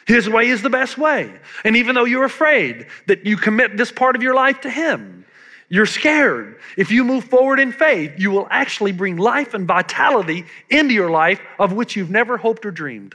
His 0.07 0.29
way 0.29 0.49
is 0.49 0.61
the 0.61 0.71
best 0.71 0.99
way. 0.99 1.33
And 1.65 1.75
even 1.77 1.95
though 1.95 2.05
you're 2.05 2.25
afraid 2.25 2.87
that 3.07 3.25
you 3.25 3.39
commit 3.39 3.77
this 3.79 3.93
part 3.93 4.15
of 4.15 4.23
your 4.23 4.35
life 4.35 4.61
to 4.63 4.71
him, 4.71 5.25
you're 5.71 5.87
scared. 5.87 6.59
If 6.77 6.91
you 6.91 7.05
move 7.05 7.25
forward 7.25 7.61
in 7.61 7.71
faith, 7.71 8.15
you 8.19 8.33
will 8.33 8.49
actually 8.51 8.91
bring 8.91 9.17
life 9.17 9.55
and 9.55 9.67
vitality 9.67 10.45
into 10.69 10.93
your 10.93 11.11
life 11.11 11.41
of 11.61 11.73
which 11.73 11.95
you've 11.95 12.11
never 12.11 12.37
hoped 12.37 12.67
or 12.67 12.73
dreamed. 12.73 13.15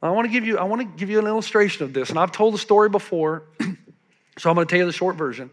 I 0.00 0.10
want 0.10 0.26
to 0.26 0.32
give 0.32 0.46
you, 0.46 0.58
I 0.58 0.64
want 0.64 0.80
to 0.82 0.98
give 0.98 1.10
you 1.10 1.18
an 1.18 1.26
illustration 1.26 1.84
of 1.84 1.92
this, 1.92 2.10
and 2.10 2.18
I've 2.18 2.30
told 2.30 2.54
the 2.54 2.58
story 2.58 2.88
before, 2.88 3.42
so 4.38 4.48
I'm 4.48 4.54
going 4.54 4.66
to 4.66 4.70
tell 4.70 4.78
you 4.78 4.86
the 4.86 4.92
short 4.92 5.16
version. 5.16 5.50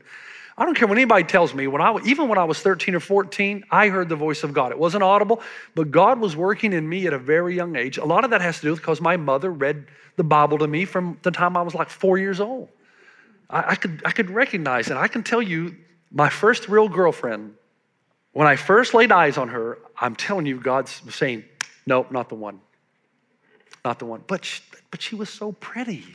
I 0.55 0.65
don't 0.65 0.75
care 0.75 0.87
when 0.87 0.97
anybody 0.99 1.23
tells 1.23 1.53
me, 1.55 1.65
when 1.65 1.81
I, 1.81 1.97
even 2.05 2.27
when 2.27 2.37
I 2.37 2.43
was 2.43 2.59
13 2.59 2.93
or 2.93 2.99
14, 2.99 3.63
I 3.71 3.87
heard 3.87 4.09
the 4.09 4.15
voice 4.15 4.43
of 4.43 4.53
God. 4.53 4.71
It 4.71 4.77
wasn't 4.77 5.03
audible, 5.03 5.41
but 5.73 5.89
God 5.89 6.19
was 6.19 6.35
working 6.35 6.73
in 6.73 6.87
me 6.87 7.07
at 7.07 7.13
a 7.13 7.17
very 7.17 7.55
young 7.55 7.75
age. 7.75 7.97
A 7.97 8.05
lot 8.05 8.23
of 8.23 8.29
that 8.31 8.41
has 8.41 8.57
to 8.57 8.63
do 8.63 8.71
with 8.71 8.81
because 8.81 9.01
my 9.01 9.17
mother 9.17 9.49
read 9.49 9.87
the 10.17 10.23
Bible 10.23 10.59
to 10.59 10.67
me 10.67 10.85
from 10.85 11.17
the 11.23 11.31
time 11.31 11.57
I 11.57 11.63
was 11.63 11.73
like 11.73 11.89
four 11.89 12.19
years 12.19 12.39
old. 12.39 12.69
I, 13.51 13.71
I, 13.71 13.75
could, 13.75 14.01
I 14.05 14.11
could 14.11 14.29
recognize 14.29 14.89
it. 14.89 14.97
I 14.97 15.07
can 15.07 15.23
tell 15.23 15.41
you, 15.41 15.75
my 16.11 16.29
first 16.29 16.67
real 16.67 16.87
girlfriend, 16.87 17.53
when 18.33 18.47
I 18.47 18.55
first 18.55 18.93
laid 18.93 19.11
eyes 19.11 19.37
on 19.37 19.49
her, 19.49 19.79
I'm 19.99 20.15
telling 20.15 20.45
you, 20.45 20.59
God's 20.59 21.01
saying, 21.13 21.43
nope, 21.85 22.11
not 22.11 22.29
the 22.29 22.35
one. 22.35 22.61
Not 23.83 23.99
the 23.99 24.05
one. 24.05 24.23
But 24.27 24.45
she, 24.45 24.61
but 24.89 25.01
she 25.01 25.15
was 25.15 25.29
so 25.29 25.51
pretty. 25.53 26.05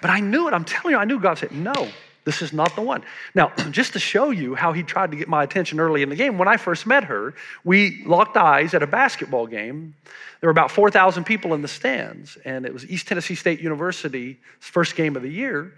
But 0.00 0.10
I 0.10 0.20
knew 0.20 0.48
it. 0.48 0.54
I'm 0.54 0.64
telling 0.64 0.94
you, 0.94 0.98
I 0.98 1.04
knew 1.04 1.18
God 1.18 1.38
said, 1.38 1.52
no, 1.52 1.88
this 2.24 2.40
is 2.40 2.52
not 2.52 2.74
the 2.76 2.82
one. 2.82 3.02
Now, 3.34 3.48
just 3.70 3.94
to 3.94 3.98
show 3.98 4.30
you 4.30 4.54
how 4.54 4.72
he 4.72 4.82
tried 4.82 5.10
to 5.10 5.16
get 5.16 5.28
my 5.28 5.42
attention 5.42 5.80
early 5.80 6.02
in 6.02 6.08
the 6.08 6.16
game, 6.16 6.38
when 6.38 6.48
I 6.48 6.56
first 6.56 6.86
met 6.86 7.04
her, 7.04 7.34
we 7.64 8.02
locked 8.04 8.36
eyes 8.36 8.74
at 8.74 8.82
a 8.82 8.86
basketball 8.86 9.46
game. 9.46 9.94
There 10.40 10.48
were 10.48 10.52
about 10.52 10.70
4,000 10.70 11.24
people 11.24 11.54
in 11.54 11.62
the 11.62 11.68
stands, 11.68 12.38
and 12.44 12.64
it 12.64 12.72
was 12.72 12.88
East 12.88 13.08
Tennessee 13.08 13.34
State 13.34 13.60
University's 13.60 14.36
first 14.60 14.94
game 14.94 15.16
of 15.16 15.22
the 15.22 15.30
year. 15.30 15.72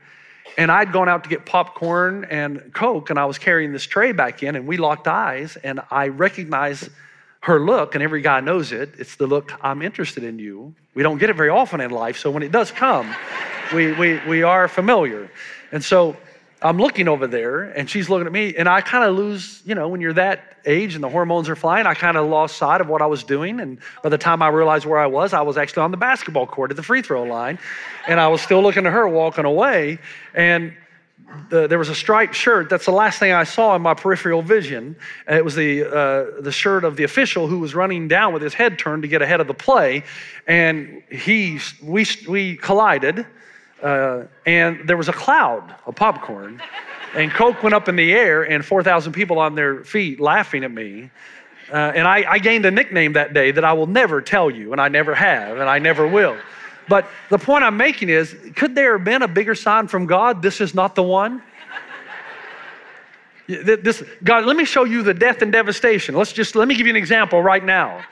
And 0.59 0.71
I'd 0.71 0.93
gone 0.93 1.09
out 1.09 1.25
to 1.25 1.31
get 1.31 1.47
popcorn 1.47 2.25
and 2.25 2.73
Coke, 2.75 3.11
and 3.11 3.19
I 3.19 3.25
was 3.25 3.39
carrying 3.39 3.73
this 3.73 3.85
tray 3.85 4.13
back 4.13 4.43
in, 4.43 4.57
and 4.57 4.67
we 4.67 4.77
locked 4.77 5.07
eyes, 5.07 5.57
and 5.57 5.81
I 5.91 6.09
recognized 6.09 6.91
her 7.43 7.61
look, 7.61 7.95
and 7.95 8.03
every 8.03 8.21
guy 8.21 8.41
knows 8.41 8.73
it. 8.73 8.93
It's 8.99 9.17
the 9.17 9.27
look, 9.27 9.53
I'm 9.63 9.81
interested 9.81 10.25
in 10.25 10.39
you. 10.39 10.75
We 10.95 11.03
don't 11.03 11.19
get 11.19 11.31
it 11.31 11.37
very 11.37 11.49
often 11.49 11.81
in 11.81 11.91
life, 11.91 12.19
so 12.19 12.31
when 12.31 12.43
it 12.43 12.53
does 12.53 12.71
come, 12.71 13.15
we, 13.73 13.93
we, 13.93 14.21
we 14.29 14.43
are 14.43 14.69
familiar. 14.69 15.31
And 15.73 15.83
so 15.83 16.17
I'm 16.63 16.79
looking 16.79 17.09
over 17.09 17.27
there, 17.27 17.63
and 17.63 17.89
she's 17.89 18.11
looking 18.11 18.27
at 18.27 18.33
me, 18.33 18.55
and 18.55 18.69
I 18.69 18.83
kind 18.83 19.05
of 19.05 19.17
lose, 19.17 19.63
you 19.65 19.75
know, 19.75 19.89
when 19.89 20.01
you're 20.01 20.13
that 20.13 20.59
age 20.67 20.95
and 20.95 21.03
the 21.03 21.09
hormones 21.09 21.49
are 21.49 21.57
flying, 21.57 21.87
I 21.87 21.95
kind 21.95 22.19
of 22.19 22.29
lost 22.29 22.59
sight 22.59 22.83
of 22.83 22.89
what 22.89 23.01
I 23.01 23.07
was 23.07 23.25
doing. 23.25 23.61
And 23.61 23.79
by 24.03 24.11
the 24.11 24.19
time 24.19 24.43
I 24.43 24.49
realized 24.49 24.85
where 24.85 24.99
I 24.99 25.07
was, 25.07 25.33
I 25.33 25.41
was 25.41 25.57
actually 25.57 25.85
on 25.85 25.91
the 25.91 25.97
basketball 25.97 26.47
court 26.47 26.71
at 26.71 26.77
the 26.77 26.83
free 26.83 27.01
throw 27.01 27.23
line, 27.23 27.59
and 28.07 28.21
I 28.21 28.29
was 28.29 28.43
still 28.43 28.63
looking 28.63 28.85
at 28.85 28.93
her 28.93 29.09
walking 29.09 29.47
away. 29.47 29.99
And 30.35 30.75
the, 31.49 31.67
there 31.67 31.79
was 31.79 31.89
a 31.89 31.95
striped 31.95 32.35
shirt. 32.35 32.69
That's 32.69 32.85
the 32.85 32.93
last 32.93 33.19
thing 33.19 33.33
I 33.33 33.45
saw 33.45 33.75
in 33.77 33.83
my 33.83 33.95
peripheral 33.95 34.43
vision. 34.43 34.97
And 35.27 35.39
It 35.39 35.45
was 35.45 35.55
the, 35.55 35.85
uh, 35.85 36.41
the 36.43 36.53
shirt 36.53 36.85
of 36.85 36.97
the 36.97 37.05
official 37.05 37.47
who 37.47 37.59
was 37.59 37.75
running 37.75 38.09
down 38.09 38.33
with 38.33 38.43
his 38.43 38.53
head 38.53 38.79
turned 38.79 39.03
to 39.03 39.09
get 39.09 39.23
ahead 39.23 39.41
of 39.41 39.47
the 39.47 39.55
play. 39.55 40.03
And 40.47 41.03
he, 41.11 41.61
we, 41.83 42.07
we 42.29 42.57
collided, 42.57 43.27
uh, 43.83 44.25
and 44.47 44.87
there 44.89 44.97
was 44.97 45.09
a 45.09 45.13
cloud 45.13 45.75
of 45.87 45.95
popcorn. 45.95 46.61
And 47.15 47.31
Coke 47.31 47.63
went 47.63 47.75
up 47.75 47.89
in 47.89 47.97
the 47.97 48.13
air, 48.13 48.43
and 48.43 48.65
4,000 48.65 49.13
people 49.13 49.39
on 49.39 49.55
their 49.55 49.85
feet 49.85 50.21
laughing 50.21 50.65
at 50.65 50.71
me. 50.71 51.11
Uh, 51.73 51.77
and 51.95 52.07
I, 52.07 52.25
I 52.29 52.39
gained 52.39 52.67
a 52.67 52.71
nickname 52.71 53.15
that 53.15 53.33
day 53.33 53.51
that 53.53 53.65
I 53.65 53.73
will 53.73 53.87
never 53.87 54.21
tell 54.21 54.51
you, 54.51 54.73
and 54.73 54.81
I 54.81 54.89
never 54.89 55.15
have, 55.15 55.59
and 55.59 55.69
I 55.69 55.79
never 55.79 56.07
will. 56.07 56.37
But 56.89 57.07
the 57.29 57.39
point 57.39 57.63
I'm 57.63 57.77
making 57.77 58.09
is 58.09 58.37
could 58.57 58.75
there 58.75 58.97
have 58.97 59.05
been 59.05 59.23
a 59.23 59.29
bigger 59.29 59.55
sign 59.55 59.87
from 59.87 60.07
God? 60.07 60.43
This 60.43 60.61
is 60.61 60.75
not 60.75 60.95
the 60.95 61.03
one. 61.03 61.43
This, 63.47 64.05
God, 64.23 64.45
let 64.45 64.57
me 64.57 64.65
show 64.65 64.85
you 64.85 65.03
the 65.03 65.15
death 65.15 65.43
and 65.43 65.51
devastation. 65.51 66.15
Let's 66.15 66.33
just 66.33 66.55
let 66.55 66.69
me 66.69 66.77
give 66.77 66.87
you 66.87 66.93
an 66.93 66.97
example 66.97 67.43
right 67.43 67.65
now. 67.65 68.05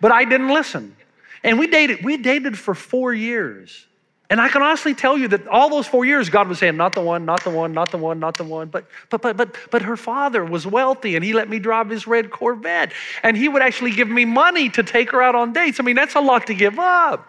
But 0.00 0.10
I 0.10 0.24
didn't 0.24 0.48
listen. 0.48 0.96
And 1.44 1.58
we 1.58 1.68
dated, 1.68 2.04
we 2.04 2.16
dated 2.16 2.58
for 2.58 2.74
four 2.74 3.14
years. 3.14 3.86
And 4.30 4.40
I 4.40 4.48
can 4.48 4.62
honestly 4.62 4.94
tell 4.94 5.18
you 5.18 5.26
that 5.28 5.48
all 5.48 5.68
those 5.68 5.88
four 5.88 6.04
years, 6.04 6.30
God 6.30 6.48
was 6.48 6.60
saying, 6.60 6.76
not 6.76 6.94
the 6.94 7.00
one, 7.00 7.24
not 7.24 7.42
the 7.42 7.50
one, 7.50 7.72
not 7.72 7.90
the 7.90 7.98
one, 7.98 8.20
not 8.20 8.36
the 8.36 8.44
one. 8.44 8.68
But 8.68 8.86
but 9.10 9.20
but 9.20 9.36
but 9.36 9.56
but 9.72 9.82
her 9.82 9.96
father 9.96 10.44
was 10.44 10.64
wealthy 10.64 11.16
and 11.16 11.24
he 11.24 11.32
let 11.32 11.50
me 11.50 11.58
drive 11.58 11.90
his 11.90 12.06
red 12.06 12.30
Corvette. 12.30 12.92
And 13.24 13.36
he 13.36 13.48
would 13.48 13.60
actually 13.60 13.90
give 13.90 14.08
me 14.08 14.24
money 14.24 14.68
to 14.70 14.84
take 14.84 15.10
her 15.10 15.20
out 15.20 15.34
on 15.34 15.52
dates. 15.52 15.80
I 15.80 15.82
mean, 15.82 15.96
that's 15.96 16.14
a 16.14 16.20
lot 16.20 16.46
to 16.46 16.54
give 16.54 16.78
up. 16.78 17.28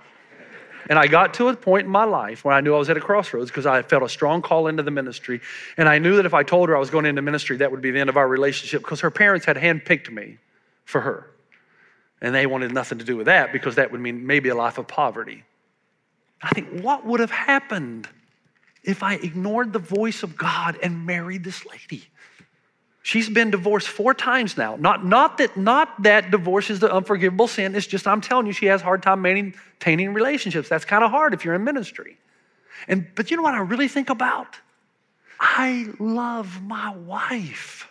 And 0.89 0.99
I 0.99 1.07
got 1.07 1.33
to 1.35 1.47
a 1.47 1.55
point 1.55 1.85
in 1.85 1.91
my 1.91 2.03
life 2.03 2.45
where 2.45 2.53
I 2.53 2.61
knew 2.61 2.75
I 2.75 2.77
was 2.77 2.89
at 2.89 2.97
a 2.97 3.01
crossroads 3.01 3.49
because 3.49 3.65
I 3.65 3.81
felt 3.81 4.03
a 4.03 4.09
strong 4.09 4.43
call 4.43 4.67
into 4.67 4.83
the 4.83 4.91
ministry. 4.91 5.41
And 5.77 5.89
I 5.89 5.97
knew 5.97 6.17
that 6.17 6.25
if 6.27 6.35
I 6.35 6.43
told 6.43 6.69
her 6.69 6.75
I 6.75 6.79
was 6.79 6.91
going 6.91 7.05
into 7.05 7.21
ministry, 7.23 7.57
that 7.57 7.71
would 7.71 7.81
be 7.81 7.89
the 7.89 7.99
end 7.99 8.09
of 8.09 8.17
our 8.17 8.27
relationship 8.27 8.81
because 8.83 8.99
her 8.99 9.11
parents 9.11 9.45
had 9.45 9.57
handpicked 9.57 10.11
me 10.11 10.37
for 10.85 11.01
her. 11.01 11.31
And 12.21 12.35
they 12.35 12.45
wanted 12.45 12.73
nothing 12.73 12.99
to 12.99 13.05
do 13.05 13.17
with 13.17 13.25
that 13.25 13.51
because 13.51 13.75
that 13.75 13.91
would 13.91 14.01
mean 14.01 14.27
maybe 14.27 14.49
a 14.49 14.55
life 14.55 14.77
of 14.77 14.87
poverty. 14.87 15.45
I 16.41 16.49
think, 16.49 16.82
what 16.82 17.06
would 17.06 17.19
have 17.19 17.32
happened 17.32 18.08
if 18.84 19.04
I 19.04 19.15
ignored 19.15 19.73
the 19.73 19.80
voice 19.80 20.23
of 20.23 20.38
God 20.38 20.77
and 20.82 21.06
married 21.06 21.43
this 21.43 21.65
lady? 21.65 22.04
She's 23.04 23.30
been 23.30 23.49
divorced 23.49 23.88
four 23.88 24.13
times 24.13 24.58
now. 24.58 24.75
Not, 24.75 25.06
not, 25.06 25.39
that, 25.39 25.58
not 25.58 26.04
that 26.04 26.30
divorce 26.30 26.69
is 26.69 26.80
the 26.80 26.93
unforgivable 26.93 27.47
sin. 27.47 27.75
It's 27.75 27.88
just 27.88 28.08
I'm 28.08 28.21
telling 28.21 28.45
you, 28.45 28.54
she 28.54 28.67
has 28.67 28.82
a 28.82 28.84
hard 28.84 29.01
time 29.01 29.21
maintaining 29.21 30.13
relationships. 30.13 30.69
That's 30.69 30.86
kind 30.86 31.04
of 31.04 31.10
hard 31.10 31.34
if 31.34 31.43
you're 31.43 31.56
in 31.56 31.63
ministry. 31.63 32.17
And 32.88 33.08
but 33.15 33.30
you 33.30 33.38
know 33.38 33.43
what 33.43 33.54
I 33.54 33.60
really 33.60 33.88
think 33.88 34.10
about? 34.10 34.58
I 35.39 35.88
love 35.99 36.62
my 36.62 36.95
wife. 36.95 37.88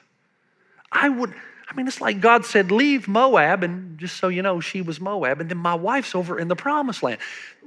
I 0.92 1.08
would, 1.08 1.34
I 1.70 1.74
mean, 1.74 1.86
it's 1.86 2.00
like 2.00 2.20
God 2.20 2.44
said, 2.44 2.72
leave 2.72 3.06
Moab, 3.06 3.62
and 3.62 3.96
just 3.96 4.16
so 4.16 4.26
you 4.26 4.42
know, 4.42 4.58
she 4.58 4.82
was 4.82 5.00
Moab, 5.00 5.40
and 5.40 5.48
then 5.48 5.58
my 5.58 5.74
wife's 5.74 6.16
over 6.16 6.36
in 6.36 6.48
the 6.48 6.56
promised 6.56 7.02
land. 7.02 7.20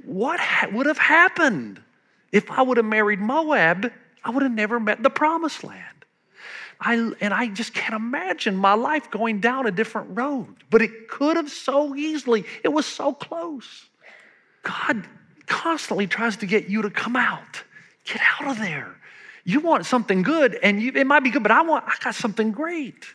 What 0.04 0.38
ha- 0.38 0.68
would 0.70 0.84
have 0.84 0.98
happened 0.98 1.80
if 2.30 2.50
I 2.50 2.60
would 2.60 2.76
have 2.76 2.84
married 2.84 3.18
Moab? 3.18 3.90
I 4.22 4.30
would 4.30 4.42
have 4.42 4.52
never 4.52 4.78
met 4.78 5.02
the 5.02 5.08
promised 5.08 5.64
land. 5.64 6.04
I, 6.78 7.12
and 7.22 7.32
I 7.32 7.46
just 7.46 7.72
can't 7.72 7.94
imagine 7.94 8.56
my 8.56 8.74
life 8.74 9.10
going 9.10 9.40
down 9.40 9.66
a 9.66 9.70
different 9.70 10.18
road. 10.18 10.54
But 10.68 10.82
it 10.82 11.08
could 11.08 11.36
have 11.36 11.48
so 11.48 11.94
easily. 11.94 12.44
It 12.62 12.68
was 12.68 12.84
so 12.84 13.14
close. 13.14 13.86
God 14.64 15.06
constantly 15.46 16.06
tries 16.06 16.36
to 16.38 16.46
get 16.46 16.68
you 16.68 16.82
to 16.82 16.90
come 16.90 17.16
out. 17.16 17.62
Get 18.04 18.20
out 18.38 18.50
of 18.50 18.58
there. 18.58 18.96
You 19.44 19.60
want 19.60 19.86
something 19.86 20.20
good, 20.20 20.58
and 20.62 20.82
you, 20.82 20.92
it 20.94 21.06
might 21.06 21.20
be 21.20 21.30
good, 21.30 21.42
but 21.42 21.52
I 21.52 21.62
want, 21.62 21.84
I 21.86 21.94
got 22.02 22.14
something 22.14 22.52
great. 22.52 23.06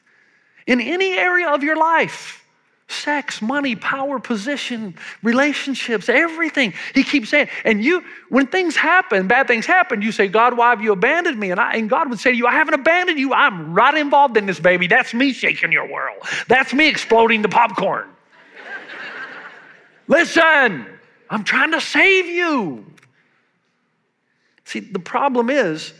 In 0.70 0.80
any 0.80 1.18
area 1.18 1.50
of 1.50 1.64
your 1.64 1.76
life, 1.76 2.46
sex, 2.88 3.42
money, 3.42 3.76
power, 3.76 4.20
position, 4.20 4.94
relationships, 5.24 6.10
everything. 6.10 6.76
He 6.94 7.04
keeps 7.04 7.30
saying, 7.30 7.50
and 7.66 7.84
you, 7.84 8.04
when 8.30 8.46
things 8.46 8.76
happen, 8.76 9.28
bad 9.28 9.48
things 9.48 9.66
happen, 9.66 10.04
you 10.04 10.12
say, 10.12 10.28
God, 10.28 10.56
why 10.56 10.70
have 10.70 10.84
you 10.84 10.92
abandoned 10.92 11.40
me? 11.40 11.50
And, 11.50 11.60
I, 11.60 11.74
and 11.74 11.90
God 11.90 12.08
would 12.12 12.20
say 12.20 12.30
to 12.30 12.38
you, 12.38 12.46
I 12.46 12.52
haven't 12.52 12.76
abandoned 12.76 13.18
you. 13.18 13.34
I'm 13.34 13.74
right 13.74 13.96
involved 13.96 14.38
in 14.38 14.46
this, 14.46 14.60
baby. 14.60 14.86
That's 14.86 15.12
me 15.12 15.34
shaking 15.34 15.72
your 15.72 15.92
world. 15.92 16.18
That's 16.48 16.72
me 16.72 16.88
exploding 16.88 17.42
the 17.42 17.50
popcorn. 17.50 18.08
Listen, 20.08 20.86
I'm 21.32 21.44
trying 21.44 21.72
to 21.72 21.82
save 21.82 22.28
you. 22.28 22.86
See, 24.66 24.82
the 24.82 25.00
problem 25.00 25.50
is 25.50 25.94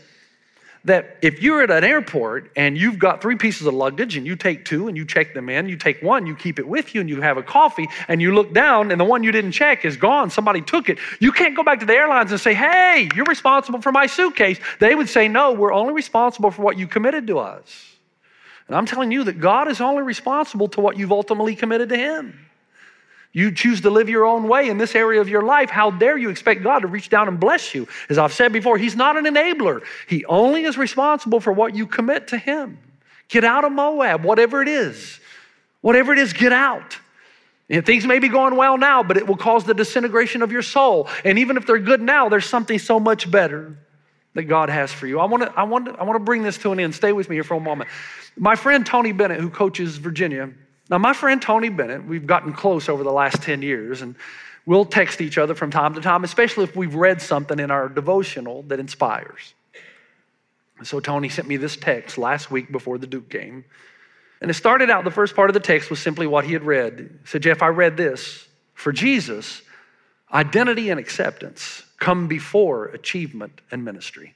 that 0.84 1.18
if 1.20 1.42
you're 1.42 1.62
at 1.62 1.70
an 1.70 1.84
airport 1.84 2.50
and 2.56 2.76
you've 2.76 2.98
got 2.98 3.20
three 3.20 3.36
pieces 3.36 3.66
of 3.66 3.74
luggage 3.74 4.16
and 4.16 4.26
you 4.26 4.34
take 4.34 4.64
two 4.64 4.88
and 4.88 4.96
you 4.96 5.04
check 5.04 5.34
them 5.34 5.48
in, 5.48 5.68
you 5.68 5.76
take 5.76 6.02
one, 6.02 6.26
you 6.26 6.34
keep 6.34 6.58
it 6.58 6.66
with 6.66 6.94
you, 6.94 7.00
and 7.00 7.10
you 7.10 7.20
have 7.20 7.36
a 7.36 7.42
coffee, 7.42 7.86
and 8.08 8.22
you 8.22 8.34
look 8.34 8.54
down 8.54 8.90
and 8.90 8.98
the 9.00 9.04
one 9.04 9.22
you 9.22 9.30
didn't 9.30 9.52
check 9.52 9.84
is 9.84 9.96
gone, 9.96 10.30
somebody 10.30 10.62
took 10.62 10.88
it, 10.88 10.98
you 11.18 11.32
can't 11.32 11.54
go 11.54 11.62
back 11.62 11.80
to 11.80 11.86
the 11.86 11.92
airlines 11.92 12.30
and 12.30 12.40
say, 12.40 12.54
hey, 12.54 13.08
you're 13.14 13.26
responsible 13.26 13.80
for 13.82 13.92
my 13.92 14.06
suitcase. 14.06 14.58
They 14.78 14.94
would 14.94 15.08
say, 15.08 15.28
no, 15.28 15.52
we're 15.52 15.72
only 15.72 15.92
responsible 15.92 16.50
for 16.50 16.62
what 16.62 16.78
you 16.78 16.86
committed 16.86 17.26
to 17.26 17.38
us. 17.38 17.86
And 18.66 18.76
I'm 18.76 18.86
telling 18.86 19.10
you 19.10 19.24
that 19.24 19.40
God 19.40 19.68
is 19.68 19.80
only 19.80 20.02
responsible 20.02 20.68
to 20.68 20.80
what 20.80 20.96
you've 20.96 21.12
ultimately 21.12 21.56
committed 21.56 21.88
to 21.90 21.96
Him. 21.96 22.49
You 23.32 23.52
choose 23.52 23.82
to 23.82 23.90
live 23.90 24.08
your 24.08 24.24
own 24.26 24.48
way 24.48 24.68
in 24.68 24.78
this 24.78 24.94
area 24.94 25.20
of 25.20 25.28
your 25.28 25.42
life. 25.42 25.70
How 25.70 25.90
dare 25.90 26.18
you 26.18 26.30
expect 26.30 26.62
God 26.62 26.80
to 26.80 26.88
reach 26.88 27.08
down 27.08 27.28
and 27.28 27.38
bless 27.38 27.74
you? 27.74 27.86
As 28.08 28.18
I've 28.18 28.32
said 28.32 28.52
before, 28.52 28.76
He's 28.76 28.96
not 28.96 29.16
an 29.16 29.24
enabler. 29.24 29.82
He 30.08 30.24
only 30.24 30.64
is 30.64 30.76
responsible 30.76 31.38
for 31.38 31.52
what 31.52 31.76
you 31.76 31.86
commit 31.86 32.28
to 32.28 32.38
Him. 32.38 32.78
Get 33.28 33.44
out 33.44 33.64
of 33.64 33.70
Moab, 33.70 34.24
whatever 34.24 34.60
it 34.62 34.68
is. 34.68 35.20
Whatever 35.80 36.12
it 36.12 36.18
is, 36.18 36.32
get 36.32 36.52
out. 36.52 36.98
And 37.70 37.86
things 37.86 38.04
may 38.04 38.18
be 38.18 38.28
going 38.28 38.56
well 38.56 38.76
now, 38.76 39.04
but 39.04 39.16
it 39.16 39.28
will 39.28 39.36
cause 39.36 39.64
the 39.64 39.74
disintegration 39.74 40.42
of 40.42 40.50
your 40.50 40.62
soul. 40.62 41.08
And 41.24 41.38
even 41.38 41.56
if 41.56 41.66
they're 41.66 41.78
good 41.78 42.02
now, 42.02 42.28
there's 42.28 42.46
something 42.46 42.80
so 42.80 42.98
much 42.98 43.30
better 43.30 43.78
that 44.34 44.44
God 44.44 44.68
has 44.68 44.92
for 44.92 45.06
you. 45.06 45.20
I 45.20 45.26
want 45.26 45.44
to, 45.44 45.52
I 45.56 45.62
want 45.62 45.88
I 45.88 46.02
want 46.02 46.16
to 46.16 46.24
bring 46.24 46.42
this 46.42 46.58
to 46.58 46.72
an 46.72 46.80
end. 46.80 46.94
Stay 46.94 47.12
with 47.12 47.28
me 47.28 47.36
here 47.36 47.44
for 47.44 47.54
a 47.54 47.60
moment. 47.60 47.88
My 48.36 48.56
friend 48.56 48.84
Tony 48.84 49.12
Bennett, 49.12 49.40
who 49.40 49.50
coaches 49.50 49.96
Virginia, 49.98 50.50
now, 50.90 50.98
my 50.98 51.12
friend 51.12 51.40
Tony 51.40 51.68
Bennett, 51.68 52.04
we've 52.04 52.26
gotten 52.26 52.52
close 52.52 52.88
over 52.88 53.04
the 53.04 53.12
last 53.12 53.42
10 53.42 53.62
years, 53.62 54.02
and 54.02 54.16
we'll 54.66 54.84
text 54.84 55.20
each 55.20 55.38
other 55.38 55.54
from 55.54 55.70
time 55.70 55.94
to 55.94 56.00
time, 56.00 56.24
especially 56.24 56.64
if 56.64 56.74
we've 56.74 56.96
read 56.96 57.22
something 57.22 57.60
in 57.60 57.70
our 57.70 57.88
devotional 57.88 58.62
that 58.64 58.80
inspires. 58.80 59.54
So, 60.82 60.98
Tony 60.98 61.28
sent 61.28 61.46
me 61.46 61.56
this 61.58 61.76
text 61.76 62.18
last 62.18 62.50
week 62.50 62.72
before 62.72 62.98
the 62.98 63.06
Duke 63.06 63.28
game. 63.28 63.64
And 64.40 64.50
it 64.50 64.54
started 64.54 64.90
out, 64.90 65.04
the 65.04 65.10
first 65.10 65.36
part 65.36 65.48
of 65.48 65.54
the 65.54 65.60
text 65.60 65.90
was 65.90 66.00
simply 66.00 66.26
what 66.26 66.44
he 66.44 66.54
had 66.54 66.64
read. 66.64 67.18
He 67.20 67.26
said, 67.26 67.42
Jeff, 67.42 67.62
I 67.62 67.68
read 67.68 67.96
this. 67.96 68.48
For 68.74 68.90
Jesus, 68.90 69.62
identity 70.32 70.90
and 70.90 70.98
acceptance 70.98 71.84
come 71.98 72.26
before 72.26 72.86
achievement 72.86 73.60
and 73.70 73.84
ministry. 73.84 74.34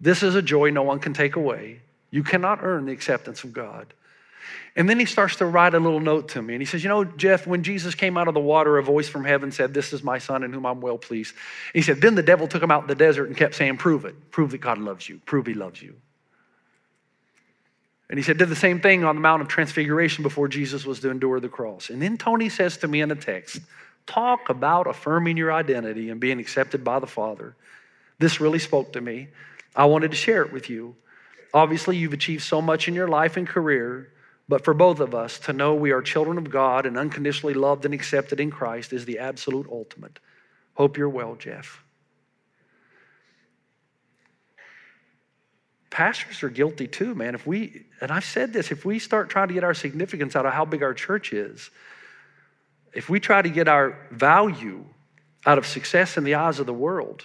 This 0.00 0.22
is 0.22 0.34
a 0.34 0.42
joy 0.42 0.70
no 0.70 0.82
one 0.82 0.98
can 0.98 1.14
take 1.14 1.36
away. 1.36 1.80
You 2.10 2.24
cannot 2.24 2.58
earn 2.62 2.86
the 2.86 2.92
acceptance 2.92 3.44
of 3.44 3.52
God. 3.52 3.94
And 4.76 4.88
then 4.88 4.98
he 4.98 5.06
starts 5.06 5.36
to 5.36 5.46
write 5.46 5.74
a 5.74 5.78
little 5.78 6.00
note 6.00 6.30
to 6.30 6.42
me. 6.42 6.54
And 6.54 6.60
he 6.60 6.66
says, 6.66 6.82
You 6.82 6.88
know, 6.88 7.04
Jeff, 7.04 7.46
when 7.46 7.62
Jesus 7.62 7.94
came 7.94 8.16
out 8.18 8.28
of 8.28 8.34
the 8.34 8.40
water, 8.40 8.78
a 8.78 8.82
voice 8.82 9.08
from 9.08 9.24
heaven 9.24 9.52
said, 9.52 9.72
This 9.72 9.92
is 9.92 10.02
my 10.02 10.18
son 10.18 10.42
in 10.42 10.52
whom 10.52 10.66
I'm 10.66 10.80
well 10.80 10.98
pleased. 10.98 11.34
he 11.72 11.82
said, 11.82 12.00
Then 12.00 12.14
the 12.14 12.22
devil 12.22 12.48
took 12.48 12.62
him 12.62 12.70
out 12.70 12.82
in 12.82 12.88
the 12.88 12.94
desert 12.94 13.26
and 13.26 13.36
kept 13.36 13.54
saying, 13.54 13.76
Prove 13.76 14.04
it. 14.04 14.30
Prove 14.30 14.50
that 14.50 14.58
God 14.58 14.78
loves 14.78 15.08
you. 15.08 15.20
Prove 15.26 15.46
he 15.46 15.54
loves 15.54 15.80
you. 15.80 15.94
And 18.10 18.18
he 18.18 18.22
said, 18.22 18.38
Did 18.38 18.48
the 18.48 18.56
same 18.56 18.80
thing 18.80 19.04
on 19.04 19.14
the 19.14 19.20
Mount 19.20 19.42
of 19.42 19.48
Transfiguration 19.48 20.22
before 20.22 20.48
Jesus 20.48 20.84
was 20.84 21.00
to 21.00 21.10
endure 21.10 21.40
the 21.40 21.48
cross. 21.48 21.90
And 21.90 22.02
then 22.02 22.18
Tony 22.18 22.48
says 22.48 22.76
to 22.78 22.88
me 22.88 23.00
in 23.00 23.10
a 23.10 23.16
text, 23.16 23.60
Talk 24.06 24.50
about 24.50 24.86
affirming 24.86 25.36
your 25.36 25.52
identity 25.52 26.10
and 26.10 26.20
being 26.20 26.38
accepted 26.38 26.84
by 26.84 26.98
the 26.98 27.06
Father. 27.06 27.56
This 28.18 28.40
really 28.40 28.58
spoke 28.58 28.92
to 28.92 29.00
me. 29.00 29.28
I 29.74 29.86
wanted 29.86 30.10
to 30.10 30.16
share 30.16 30.42
it 30.42 30.52
with 30.52 30.68
you. 30.68 30.94
Obviously, 31.52 31.96
you've 31.96 32.12
achieved 32.12 32.42
so 32.42 32.60
much 32.60 32.88
in 32.88 32.94
your 32.94 33.08
life 33.08 33.36
and 33.36 33.46
career. 33.46 34.10
But 34.48 34.64
for 34.64 34.74
both 34.74 35.00
of 35.00 35.14
us, 35.14 35.38
to 35.40 35.52
know 35.52 35.74
we 35.74 35.92
are 35.92 36.02
children 36.02 36.36
of 36.36 36.50
God 36.50 36.84
and 36.84 36.98
unconditionally 36.98 37.54
loved 37.54 37.84
and 37.84 37.94
accepted 37.94 38.40
in 38.40 38.50
Christ 38.50 38.92
is 38.92 39.04
the 39.04 39.18
absolute 39.18 39.66
ultimate. 39.70 40.18
Hope 40.74 40.98
you're 40.98 41.08
well, 41.08 41.34
Jeff. 41.36 41.82
Pastors 45.88 46.42
are 46.42 46.50
guilty 46.50 46.88
too, 46.88 47.14
man. 47.14 47.34
If 47.34 47.46
we, 47.46 47.86
and 48.00 48.10
I've 48.10 48.24
said 48.24 48.52
this, 48.52 48.72
if 48.72 48.84
we 48.84 48.98
start 48.98 49.30
trying 49.30 49.48
to 49.48 49.54
get 49.54 49.64
our 49.64 49.74
significance 49.74 50.34
out 50.34 50.44
of 50.44 50.52
how 50.52 50.64
big 50.64 50.82
our 50.82 50.92
church 50.92 51.32
is, 51.32 51.70
if 52.92 53.08
we 53.08 53.20
try 53.20 53.40
to 53.40 53.48
get 53.48 53.68
our 53.68 53.96
value 54.10 54.84
out 55.46 55.56
of 55.56 55.66
success 55.66 56.16
in 56.16 56.24
the 56.24 56.34
eyes 56.34 56.58
of 56.58 56.66
the 56.66 56.74
world, 56.74 57.24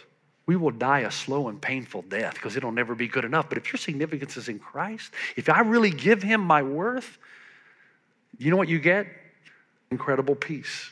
we 0.50 0.56
will 0.56 0.72
die 0.72 1.02
a 1.02 1.12
slow 1.12 1.48
and 1.48 1.62
painful 1.62 2.02
death 2.02 2.34
because 2.34 2.58
it'll 2.58 2.72
never 2.72 2.96
be 2.96 3.08
good 3.08 3.24
enough. 3.24 3.50
But 3.50 3.60
if 3.60 3.72
your 3.72 3.78
significance 3.78 4.36
is 4.36 4.50
in 4.50 4.58
Christ, 4.58 5.14
if 5.36 5.48
I 5.48 5.60
really 5.60 5.92
give 5.92 6.24
Him 6.24 6.42
my 6.42 6.64
worth, 6.64 7.20
you 8.40 8.50
know 8.50 8.58
what 8.58 8.68
you 8.68 8.80
get? 8.80 9.06
Incredible 9.92 10.34
peace. 10.34 10.90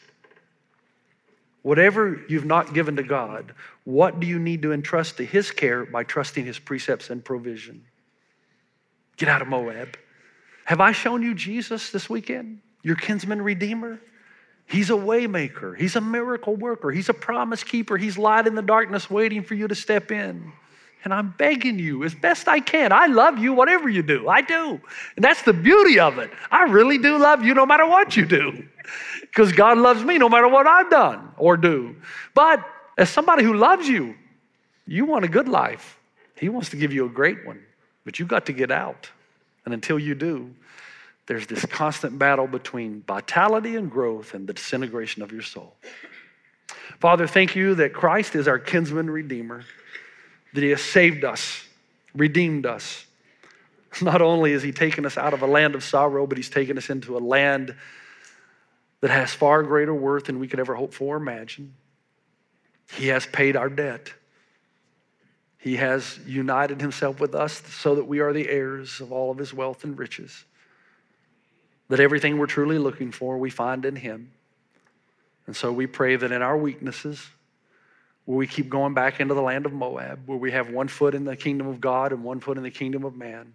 Whatever 1.63 2.21
you've 2.29 2.45
not 2.45 2.75
given 2.75 2.97
to 2.97 3.01
God, 3.01 3.55
what 3.83 4.19
do 4.19 4.27
you 4.27 4.37
need 4.37 4.61
to 4.61 4.73
entrust 4.73 5.17
to 5.17 5.25
His 5.25 5.49
care 5.49 5.87
by 5.87 6.03
trusting 6.03 6.45
His 6.45 6.59
precepts 6.59 7.09
and 7.09 7.25
provision? 7.25 7.83
Get 9.15 9.27
out 9.27 9.41
of 9.41 9.47
Moab. 9.47 9.97
Have 10.65 10.81
I 10.81 10.91
shown 10.91 11.23
you 11.23 11.33
Jesus 11.33 11.89
this 11.89 12.07
weekend? 12.07 12.59
Your 12.83 12.95
kinsman 12.95 13.41
redeemer? 13.41 13.99
He's 14.67 14.89
a 14.89 14.93
waymaker. 14.93 15.77
He's 15.77 15.95
a 15.95 16.01
miracle 16.01 16.55
worker. 16.55 16.91
He's 16.91 17.07
a 17.07 17.13
promise 17.13 17.63
keeper. 17.63 17.97
He's 17.97 18.17
light 18.17 18.47
in 18.47 18.55
the 18.55 18.61
darkness 18.61 19.09
waiting 19.09 19.41
for 19.41 19.55
you 19.55 19.67
to 19.67 19.75
step 19.75 20.11
in. 20.11 20.51
And 21.05 21.13
I'm 21.13 21.33
begging 21.37 21.79
you 21.79 22.03
as 22.03 22.13
best 22.13 22.49
I 22.49 22.59
can. 22.59 22.91
I 22.91 23.05
love 23.05 23.37
you, 23.37 23.53
whatever 23.53 23.87
you 23.87 24.03
do. 24.03 24.27
I 24.27 24.41
do. 24.41 24.81
And 25.15 25.23
that's 25.23 25.41
the 25.43 25.53
beauty 25.53 25.99
of 25.99 26.17
it. 26.17 26.29
I 26.51 26.63
really 26.63 26.97
do 26.97 27.17
love 27.17 27.45
you 27.45 27.53
no 27.53 27.65
matter 27.65 27.87
what 27.87 28.17
you 28.17 28.25
do. 28.25 28.67
Because 29.21 29.53
God 29.53 29.77
loves 29.77 30.03
me 30.03 30.17
no 30.17 30.27
matter 30.27 30.49
what 30.49 30.67
I've 30.67 30.89
done 30.89 31.31
or 31.37 31.55
do. 31.55 31.95
But 32.33 32.61
as 32.97 33.09
somebody 33.09 33.43
who 33.43 33.53
loves 33.53 33.87
you, 33.87 34.15
you 34.85 35.05
want 35.05 35.23
a 35.23 35.29
good 35.29 35.47
life. 35.47 35.97
He 36.35 36.49
wants 36.49 36.69
to 36.69 36.77
give 36.77 36.91
you 36.91 37.05
a 37.05 37.09
great 37.09 37.45
one. 37.45 37.63
But 38.03 38.19
you've 38.19 38.27
got 38.27 38.47
to 38.47 38.53
get 38.53 38.69
out. 38.69 39.09
And 39.63 39.73
until 39.73 39.99
you 39.99 40.13
do, 40.13 40.53
there's 41.27 41.45
this 41.45 41.65
constant 41.65 42.17
battle 42.17 42.47
between 42.47 43.03
vitality 43.05 43.75
and 43.75 43.91
growth 43.91 44.33
and 44.33 44.47
the 44.47 44.53
disintegration 44.53 45.21
of 45.21 45.31
your 45.31 45.41
soul. 45.41 45.75
Father, 46.99 47.27
thank 47.27 47.55
you 47.55 47.75
that 47.75 47.93
Christ 47.93 48.33
is 48.33 48.47
our 48.47 48.57
kinsman 48.57 49.09
redeemer, 49.09 49.63
that 50.53 50.63
he 50.63 50.69
has 50.69 50.81
saved 50.81 51.25
us, 51.25 51.65
redeemed 52.15 52.65
us. 52.65 53.05
Not 54.01 54.21
only 54.21 54.53
has 54.53 54.63
he 54.63 54.71
taken 54.71 55.05
us 55.05 55.17
out 55.17 55.33
of 55.33 55.41
a 55.41 55.47
land 55.47 55.75
of 55.75 55.83
sorrow, 55.83 56.25
but 56.25 56.37
he's 56.37 56.49
taken 56.49 56.77
us 56.77 56.89
into 56.89 57.17
a 57.17 57.19
land 57.19 57.75
that 59.01 59.11
has 59.11 59.33
far 59.33 59.63
greater 59.63 59.93
worth 59.93 60.25
than 60.25 60.39
we 60.39 60.47
could 60.47 60.59
ever 60.59 60.75
hope 60.75 60.93
for 60.93 61.15
or 61.15 61.17
imagine. 61.17 61.73
He 62.93 63.07
has 63.07 63.25
paid 63.25 63.55
our 63.55 63.69
debt. 63.69 64.13
He 65.57 65.75
has 65.75 66.19
united 66.25 66.79
himself 66.79 67.19
with 67.19 67.35
us 67.35 67.61
so 67.67 67.95
that 67.95 68.05
we 68.05 68.19
are 68.19 68.31
the 68.31 68.47
heirs 68.47 69.01
of 69.01 69.11
all 69.11 69.29
of 69.29 69.37
his 69.37 69.53
wealth 69.53 69.83
and 69.83 69.99
riches 69.99 70.45
that 71.89 71.99
everything 71.99 72.37
we're 72.37 72.47
truly 72.47 72.77
looking 72.77 73.11
for 73.11 73.37
we 73.37 73.49
find 73.49 73.85
in 73.85 73.95
Him. 73.95 74.31
And 75.45 75.55
so 75.55 75.71
we 75.71 75.87
pray 75.87 76.15
that 76.15 76.31
in 76.31 76.41
our 76.41 76.57
weaknesses, 76.57 77.25
where 78.25 78.37
we 78.37 78.47
keep 78.47 78.69
going 78.69 78.93
back 78.93 79.21
into 79.21 79.33
the 79.33 79.41
land 79.41 79.65
of 79.65 79.71
Moab, 79.71 80.19
where 80.25 80.37
we 80.37 80.51
have 80.51 80.69
one 80.69 80.89
foot 80.89 81.15
in 81.15 81.23
the 81.23 81.37
kingdom 81.37 81.67
of 81.67 81.79
God 81.79 82.11
and 82.11 82.23
one 82.23 82.41
foot 82.41 82.57
in 82.57 82.63
the 82.63 82.71
kingdom 82.71 83.05
of 83.05 83.15
man, 83.15 83.53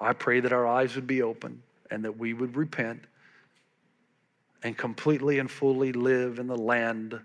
I 0.00 0.12
pray 0.12 0.40
that 0.40 0.52
our 0.52 0.66
eyes 0.66 0.94
would 0.94 1.08
be 1.08 1.22
open 1.22 1.62
and 1.90 2.04
that 2.04 2.16
we 2.16 2.32
would 2.32 2.56
repent 2.56 3.02
and 4.62 4.76
completely 4.76 5.38
and 5.40 5.50
fully 5.50 5.92
live 5.92 6.38
in 6.38 6.46
the 6.46 6.56
land 6.56 7.18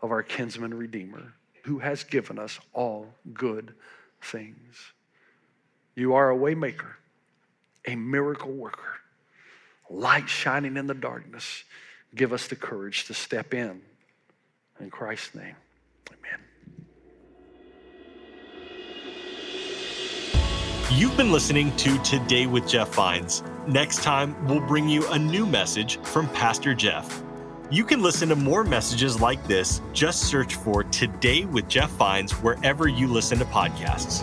of 0.00 0.10
our 0.10 0.22
kinsman 0.22 0.72
redeemer 0.72 1.34
who 1.64 1.78
has 1.78 2.04
given 2.04 2.38
us 2.38 2.58
all 2.72 3.06
good 3.34 3.74
things. 4.22 4.92
You 5.94 6.14
are 6.14 6.30
a 6.30 6.36
waymaker, 6.36 6.92
a 7.86 7.96
miracle 7.96 8.52
worker 8.52 9.00
light 9.90 10.28
shining 10.28 10.76
in 10.76 10.86
the 10.86 10.94
darkness. 10.94 11.64
Give 12.14 12.32
us 12.32 12.46
the 12.46 12.56
courage 12.56 13.06
to 13.06 13.14
step 13.14 13.54
in. 13.54 13.80
In 14.80 14.90
Christ's 14.90 15.34
name, 15.34 15.54
amen. 16.10 16.40
You've 20.90 21.16
been 21.16 21.32
listening 21.32 21.74
to 21.76 21.96
Today 21.98 22.46
with 22.46 22.68
Jeff 22.68 22.94
Vines. 22.94 23.42
Next 23.66 24.02
time, 24.02 24.46
we'll 24.46 24.60
bring 24.60 24.88
you 24.88 25.08
a 25.10 25.18
new 25.18 25.46
message 25.46 25.98
from 26.00 26.28
Pastor 26.30 26.74
Jeff. 26.74 27.22
You 27.70 27.84
can 27.84 28.02
listen 28.02 28.28
to 28.28 28.36
more 28.36 28.62
messages 28.62 29.20
like 29.20 29.44
this. 29.46 29.80
Just 29.92 30.24
search 30.24 30.54
for 30.56 30.84
Today 30.84 31.46
with 31.46 31.68
Jeff 31.68 31.90
Vines 31.92 32.32
wherever 32.32 32.88
you 32.88 33.08
listen 33.08 33.38
to 33.38 33.44
podcasts. 33.46 34.22